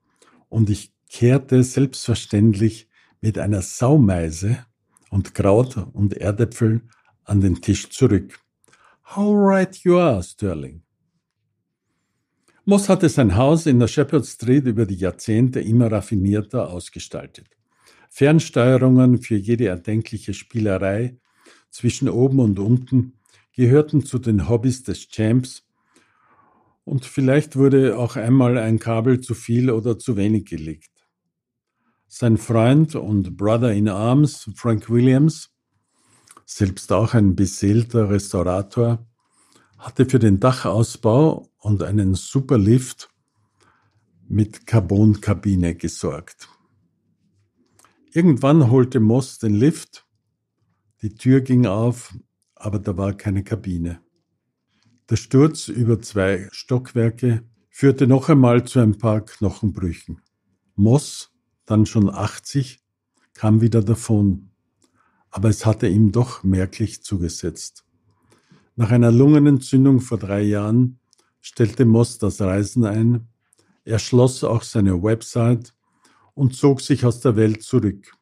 Und 0.50 0.70
ich 0.70 0.94
kehrte 1.10 1.64
selbstverständlich 1.64 2.88
mit 3.20 3.38
einer 3.38 3.62
Saumeise 3.62 4.66
und 5.10 5.36
Kraut 5.36 5.78
und 5.94 6.16
Erdäpfel 6.16 6.82
an 7.26 7.42
den 7.42 7.62
Tisch 7.62 7.90
zurück. 7.90 8.40
How 9.16 9.34
right 9.36 9.76
you 9.84 9.98
are, 9.98 10.24
Sterling. 10.24 10.84
Moss 12.64 12.88
hatte 12.88 13.10
sein 13.10 13.36
Haus 13.36 13.66
in 13.66 13.80
der 13.80 13.88
Shepherd 13.88 14.26
Street 14.26 14.66
über 14.66 14.86
die 14.86 14.96
Jahrzehnte 14.96 15.60
immer 15.60 15.92
raffinierter 15.92 16.70
ausgestaltet. 16.70 17.48
Fernsteuerungen 18.10 19.22
für 19.22 19.36
jede 19.36 19.68
erdenkliche 19.68 20.34
Spielerei 20.34 21.18
zwischen 21.70 22.08
oben 22.08 22.40
und 22.40 22.60
unten 22.60 23.14
gehörten 23.62 24.04
zu 24.04 24.18
den 24.18 24.50
Hobbys 24.50 24.82
des 24.82 25.08
Champs 25.08 25.64
und 26.84 27.06
vielleicht 27.06 27.56
wurde 27.56 27.96
auch 27.96 28.16
einmal 28.16 28.58
ein 28.58 28.80
Kabel 28.80 29.22
zu 29.22 29.36
viel 29.36 29.70
oder 29.70 30.00
zu 30.00 30.18
wenig 30.18 30.46
gelegt. 30.46 30.90
Sein 32.08 32.40
Freund 32.40 32.96
und 32.96 33.38
Brother 33.38 33.72
in 33.72 33.88
Arms, 33.88 34.50
Frank 34.56 34.90
Williams, 34.90 35.52
selbst 36.44 36.92
auch 36.92 37.14
ein 37.14 37.36
beseelter 37.36 38.10
Restaurator, 38.10 39.06
hatte 39.78 40.08
für 40.08 40.18
den 40.18 40.40
Dachausbau 40.40 41.48
und 41.60 41.84
einen 41.84 42.16
Superlift 42.16 43.10
mit 44.28 44.66
Carbonkabine 44.66 45.76
gesorgt. 45.76 46.50
Irgendwann 48.12 48.72
holte 48.72 49.00
Moss 49.00 49.38
den 49.38 49.54
Lift, 49.54 50.08
die 51.04 51.14
Tür 51.14 51.42
ging 51.42 51.68
auf, 51.68 52.12
aber 52.64 52.80
da 52.80 52.96
war 52.96 53.14
keine 53.14 53.44
Kabine. 53.44 54.02
Der 55.10 55.16
Sturz 55.16 55.68
über 55.68 56.00
zwei 56.02 56.48
Stockwerke 56.52 57.44
führte 57.70 58.08
noch 58.08 58.30
einmal 58.30 58.66
zu 58.66 58.80
ein 58.80 58.98
paar 58.98 59.22
Knochenbrüchen. 59.22 60.22
Moss 60.76 61.32
dann 61.66 61.86
schon 61.86 62.10
80, 62.10 62.80
kam 63.34 63.62
wieder 63.62 63.82
davon. 63.82 64.52
Aber 65.30 65.50
es 65.50 65.66
hatte 65.66 65.88
ihm 65.88 66.12
doch 66.12 66.44
merklich 66.44 67.04
zugesetzt. 67.04 67.86
Nach 68.76 68.92
einer 68.92 69.12
Lungenentzündung 69.12 70.00
vor 70.00 70.18
drei 70.18 70.42
Jahren 70.42 71.00
stellte 71.40 71.86
Moss 71.86 72.18
das 72.18 72.42
Reisen 72.42 72.86
ein. 72.86 73.28
Er 73.84 74.00
schloss 74.00 74.44
auch 74.44 74.64
seine 74.64 75.02
Website 75.02 75.74
und 76.36 76.56
zog 76.56 76.82
sich 76.82 77.06
aus 77.06 77.22
der 77.22 77.36
Welt 77.36 77.64
zurück. 77.64 78.14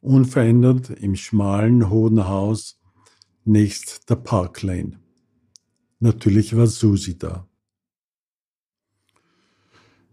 Unverändert 0.00 0.90
im 0.90 1.16
schmalen, 1.16 1.90
hohen 1.90 2.26
Haus 2.28 2.78
nächst 3.46 4.10
der 4.10 4.16
Park 4.16 4.62
Lane. 4.62 4.98
Natürlich 6.00 6.56
war 6.56 6.66
Susi 6.66 7.18
da. 7.18 7.48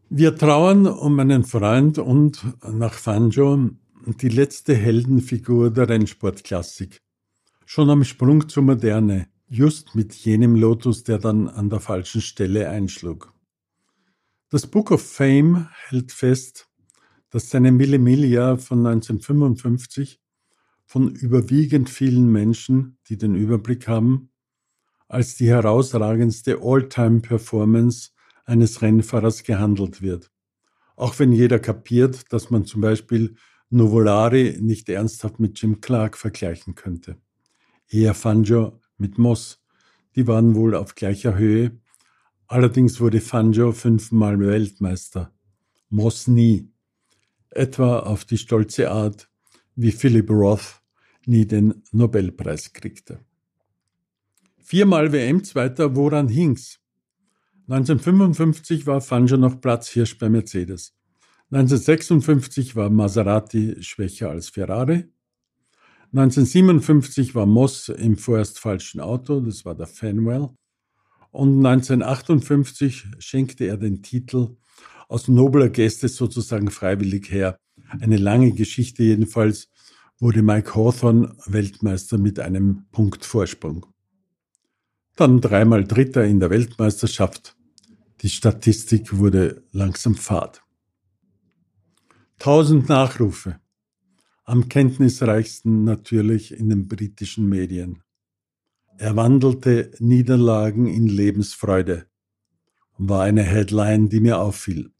Wir 0.10 0.36
trauern 0.36 0.86
um 0.86 1.20
einen 1.20 1.44
Freund 1.44 1.98
und 1.98 2.46
nach 2.72 2.94
Fanjo 2.94 3.72
die 4.06 4.30
letzte 4.30 4.76
Heldenfigur 4.76 5.72
der 5.72 5.90
Rennsportklassik. 5.90 7.02
Schon 7.66 7.90
am 7.90 8.04
Sprung 8.04 8.48
zur 8.48 8.64
Moderne, 8.64 9.28
just 9.50 9.96
mit 9.96 10.14
jenem 10.14 10.56
Lotus, 10.56 11.04
der 11.04 11.18
dann 11.18 11.48
an 11.48 11.70
der 11.70 11.80
falschen 11.80 12.22
Stelle 12.22 12.70
einschlug. 12.70 13.34
Das 14.50 14.68
Book 14.68 14.92
of 14.92 15.02
Fame 15.02 15.68
hält 15.88 16.12
fest, 16.12 16.70
dass 17.32 17.50
seine 17.50 17.72
Mille 17.72 17.98
Miglia 17.98 18.58
von 18.58 18.86
1955 18.86 20.20
von 20.94 21.10
überwiegend 21.16 21.90
vielen 21.90 22.32
Menschen, 22.32 23.00
die 23.10 23.18
den 23.18 23.34
Überblick 23.34 23.88
haben, 23.88 24.30
als 25.08 25.36
die 25.36 25.48
herausragendste 25.48 26.60
All-Time-Performance 26.62 28.12
eines 28.46 28.84
Rennfahrers 28.84 29.42
gehandelt 29.42 30.04
wird. 30.04 30.30
Auch 30.96 31.18
wenn 31.18 31.32
jeder 31.32 31.58
kapiert, 31.58 32.32
dass 32.32 32.52
man 32.52 32.66
zum 32.66 32.82
Beispiel 32.82 33.34
Nuvolari 33.72 34.60
nicht 34.62 34.88
ernsthaft 34.88 35.40
mit 35.40 35.60
Jim 35.60 35.82
Clark 35.82 36.16
vergleichen 36.16 36.76
könnte. 36.76 37.18
Eher 37.90 38.14
Fangio 38.14 38.80
mit 39.00 39.18
Moss. 39.18 39.64
Die 40.16 40.28
waren 40.28 40.54
wohl 40.54 40.76
auf 40.76 40.94
gleicher 40.94 41.36
Höhe. 41.36 41.72
Allerdings 42.46 43.00
wurde 43.00 43.20
Fangio 43.20 43.72
fünfmal 43.72 44.40
Weltmeister. 44.40 45.34
Moss 45.90 46.28
nie. 46.28 46.70
Etwa 47.50 48.02
auf 48.02 48.26
die 48.26 48.38
stolze 48.38 48.92
Art, 48.92 49.28
wie 49.74 49.92
Philip 49.92 50.30
Roth 50.30 50.83
nie 51.28 51.46
den 51.46 51.84
Nobelpreis 51.92 52.74
kriegte. 52.74 53.20
Viermal 54.58 55.12
WM-Zweiter, 55.12 55.96
woran 55.96 56.28
hing's? 56.28 56.80
1955 57.68 58.86
war 58.88 59.02
Fangio 59.02 59.38
noch 59.38 59.62
Platzhirsch 59.62 60.18
bei 60.18 60.30
Mercedes. 60.30 60.94
1956 61.52 62.76
war 62.76 62.90
Maserati 62.90 63.82
schwächer 63.82 64.30
als 64.30 64.50
Ferrari. 64.50 65.06
1957 66.14 67.36
war 67.36 67.46
Moss 67.46 67.90
im 67.90 68.18
vorerst 68.18 68.60
falschen 68.60 69.00
Auto, 69.00 69.40
das 69.40 69.66
war 69.66 69.76
der 69.76 69.88
Fanwell. 69.88 70.50
Und 71.32 71.66
1958 71.66 73.06
schenkte 73.20 73.66
er 73.66 73.78
den 73.78 74.04
Titel 74.04 74.56
aus 75.08 75.28
nobler 75.28 75.70
Gäste 75.70 76.08
sozusagen 76.08 76.70
freiwillig 76.70 77.32
her. 77.32 77.58
Eine 78.00 78.18
lange 78.18 78.52
Geschichte 78.52 79.04
jedenfalls 79.04 79.70
wurde 80.20 80.42
Mike 80.42 80.76
Hawthorne 80.76 81.36
Weltmeister 81.46 82.18
mit 82.18 82.40
einem 82.40 82.86
Punkt 82.92 83.26
Vorsprung 83.26 83.86
dann 85.16 85.42
dreimal 85.42 85.84
Dritter 85.84 86.26
in 86.26 86.40
der 86.40 86.50
Weltmeisterschaft. 86.50 87.56
Die 88.22 88.30
Statistik 88.30 89.18
wurde 89.18 89.64
langsam 89.72 90.16
fad. 90.16 90.64
Tausend 92.40 92.90
Nachrufe. 92.90 93.60
Am 94.44 94.68
kenntnisreichsten 94.70 95.84
natürlich 95.84 96.58
in 96.58 96.70
den 96.70 96.88
britischen 96.88 97.48
Medien. 97.48 98.02
Er 98.98 99.16
wandelte 99.16 99.92
Niederlagen 100.00 100.88
in 100.88 101.08
Lebensfreude. 101.08 102.08
War 102.98 103.24
eine 103.24 103.44
Headline, 103.44 104.10
die 104.10 104.20
mir 104.20 104.40
auffiel. 104.40 104.92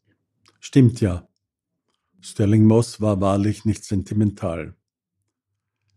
Stimmt 0.60 1.00
ja. 1.00 1.28
Sterling 2.20 2.64
Moss 2.64 3.00
war 3.00 3.20
wahrlich 3.20 3.64
nicht 3.64 3.84
sentimental. 3.84 4.74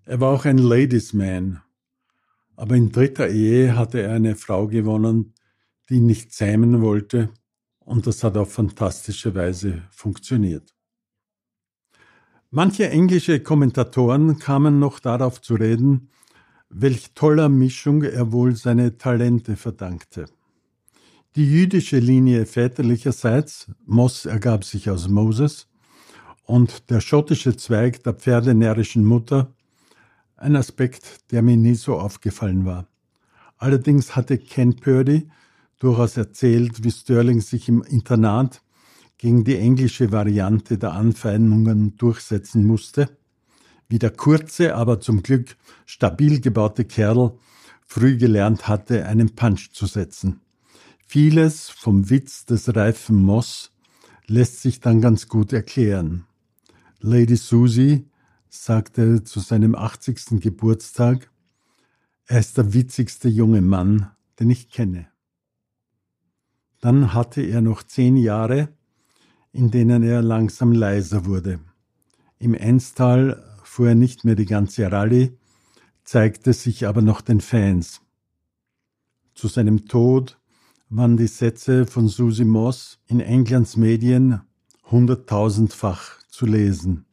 Er 0.07 0.21
war 0.21 0.29
auch 0.31 0.45
ein 0.45 0.57
Ladies 0.57 1.11
Man, 1.11 1.61
aber 2.55 2.75
in 2.75 2.93
dritter 2.93 3.27
Ehe 3.27 3.75
hatte 3.75 4.01
er 4.01 4.13
eine 4.13 4.37
Frau 4.37 4.67
gewonnen, 4.67 5.33
die 5.89 5.95
ihn 5.95 6.05
nicht 6.05 6.31
zähmen 6.31 6.81
wollte, 6.81 7.29
und 7.79 8.07
das 8.07 8.23
hat 8.23 8.37
auf 8.37 8.53
fantastische 8.53 9.35
Weise 9.35 9.83
funktioniert. 9.89 10.73
Manche 12.51 12.89
englische 12.89 13.41
Kommentatoren 13.41 14.39
kamen 14.39 14.79
noch 14.79 14.99
darauf 14.99 15.41
zu 15.41 15.55
reden, 15.55 16.09
welch 16.69 17.13
toller 17.13 17.49
Mischung 17.49 18.03
er 18.03 18.31
wohl 18.31 18.55
seine 18.55 18.97
Talente 18.97 19.57
verdankte. 19.57 20.27
Die 21.35 21.51
jüdische 21.51 21.99
Linie 21.99 22.45
väterlicherseits, 22.45 23.73
Moss 23.85 24.25
ergab 24.25 24.63
sich 24.63 24.89
aus 24.89 25.09
Moses, 25.09 25.67
und 26.43 26.89
der 26.91 27.01
schottische 27.01 27.57
Zweig 27.57 28.03
der 28.03 28.13
pferdenärrischen 28.13 29.03
Mutter 29.03 29.53
ein 30.37 30.55
Aspekt, 30.55 31.31
der 31.31 31.41
mir 31.41 31.57
nie 31.57 31.75
so 31.75 31.99
aufgefallen 31.99 32.65
war. 32.65 32.87
Allerdings 33.57 34.15
hatte 34.15 34.37
Ken 34.37 34.75
Purdy 34.75 35.29
durchaus 35.79 36.15
erzählt, 36.15 36.83
wie 36.83 36.91
Sterling 36.91 37.41
sich 37.41 37.67
im 37.67 37.81
Internat 37.81 38.61
gegen 39.17 39.43
die 39.43 39.57
englische 39.57 40.11
Variante 40.11 40.77
der 40.77 40.93
Anfeindungen 40.93 41.97
durchsetzen 41.97 42.65
musste, 42.65 43.09
wie 43.89 43.99
der 43.99 44.11
kurze, 44.11 44.75
aber 44.75 44.99
zum 44.99 45.23
Glück 45.23 45.57
stabil 45.85 46.39
gebaute 46.39 46.85
Kerl 46.85 47.33
früh 47.85 48.17
gelernt 48.17 48.67
hatte, 48.67 49.05
einen 49.05 49.33
Punch 49.33 49.71
zu 49.71 49.87
setzen. 49.87 50.41
Vieles 51.07 51.69
vom 51.69 52.09
Witz 52.09 52.45
des 52.45 52.75
reifen 52.75 53.23
Moss 53.23 53.71
lässt 54.27 54.61
sich 54.61 54.81
dann 54.81 55.01
ganz 55.01 55.29
gut 55.29 55.53
erklären. 55.53 56.25
Lady 56.99 57.37
Susie 57.37 58.05
sagte 58.49 59.23
zu 59.23 59.39
seinem 59.39 59.75
80. 59.75 60.41
Geburtstag, 60.41 61.29
er 62.25 62.39
ist 62.39 62.57
der 62.57 62.73
witzigste 62.73 63.29
junge 63.29 63.61
Mann, 63.61 64.11
den 64.39 64.49
ich 64.49 64.69
kenne. 64.69 65.07
Dann 66.79 67.13
hatte 67.13 67.41
er 67.41 67.61
noch 67.61 67.83
zehn 67.83 68.17
Jahre, 68.17 68.69
in 69.51 69.71
denen 69.71 70.03
er 70.03 70.21
langsam 70.21 70.71
leiser 70.71 71.25
wurde. 71.25 71.59
Im 72.37 72.53
Enstal 72.53 73.43
fuhr 73.63 73.89
er 73.89 73.95
nicht 73.95 74.23
mehr 74.23 74.35
die 74.35 74.45
ganze 74.45 74.91
Rallye, 74.91 75.37
zeigte 76.03 76.53
sich 76.53 76.85
aber 76.85 77.01
noch 77.01 77.21
den 77.21 77.41
Fans. 77.41 78.01
Zu 79.33 79.47
seinem 79.47 79.87
Tod 79.87 80.39
waren 80.89 81.17
die 81.17 81.27
Sätze 81.27 81.85
von 81.85 82.07
Susie 82.07 82.45
Moss 82.45 82.99
in 83.07 83.19
Englands 83.19 83.77
Medien 83.77 84.41
hunderttausendfach 84.89 86.21
zu 86.29 86.45
lesen 86.45 87.06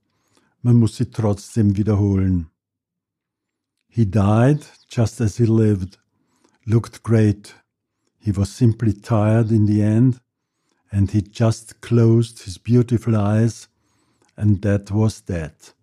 man 0.64 0.76
muss 0.76 0.96
sie 0.96 1.10
trotzdem 1.10 1.76
wiederholen. 1.76 2.46
He 3.86 4.06
died 4.06 4.64
just 4.88 5.20
as 5.20 5.36
he 5.36 5.44
lived, 5.44 5.98
looked 6.66 7.02
great. 7.02 7.54
He 8.18 8.32
was 8.32 8.50
simply 8.50 8.94
tired 8.94 9.50
in 9.50 9.66
the 9.66 9.82
end, 9.82 10.20
and 10.90 11.10
he 11.10 11.20
just 11.20 11.82
closed 11.82 12.44
his 12.44 12.56
beautiful 12.56 13.14
eyes, 13.14 13.68
and 14.36 14.62
that 14.62 14.90
was 14.90 15.20
that. 15.26 15.73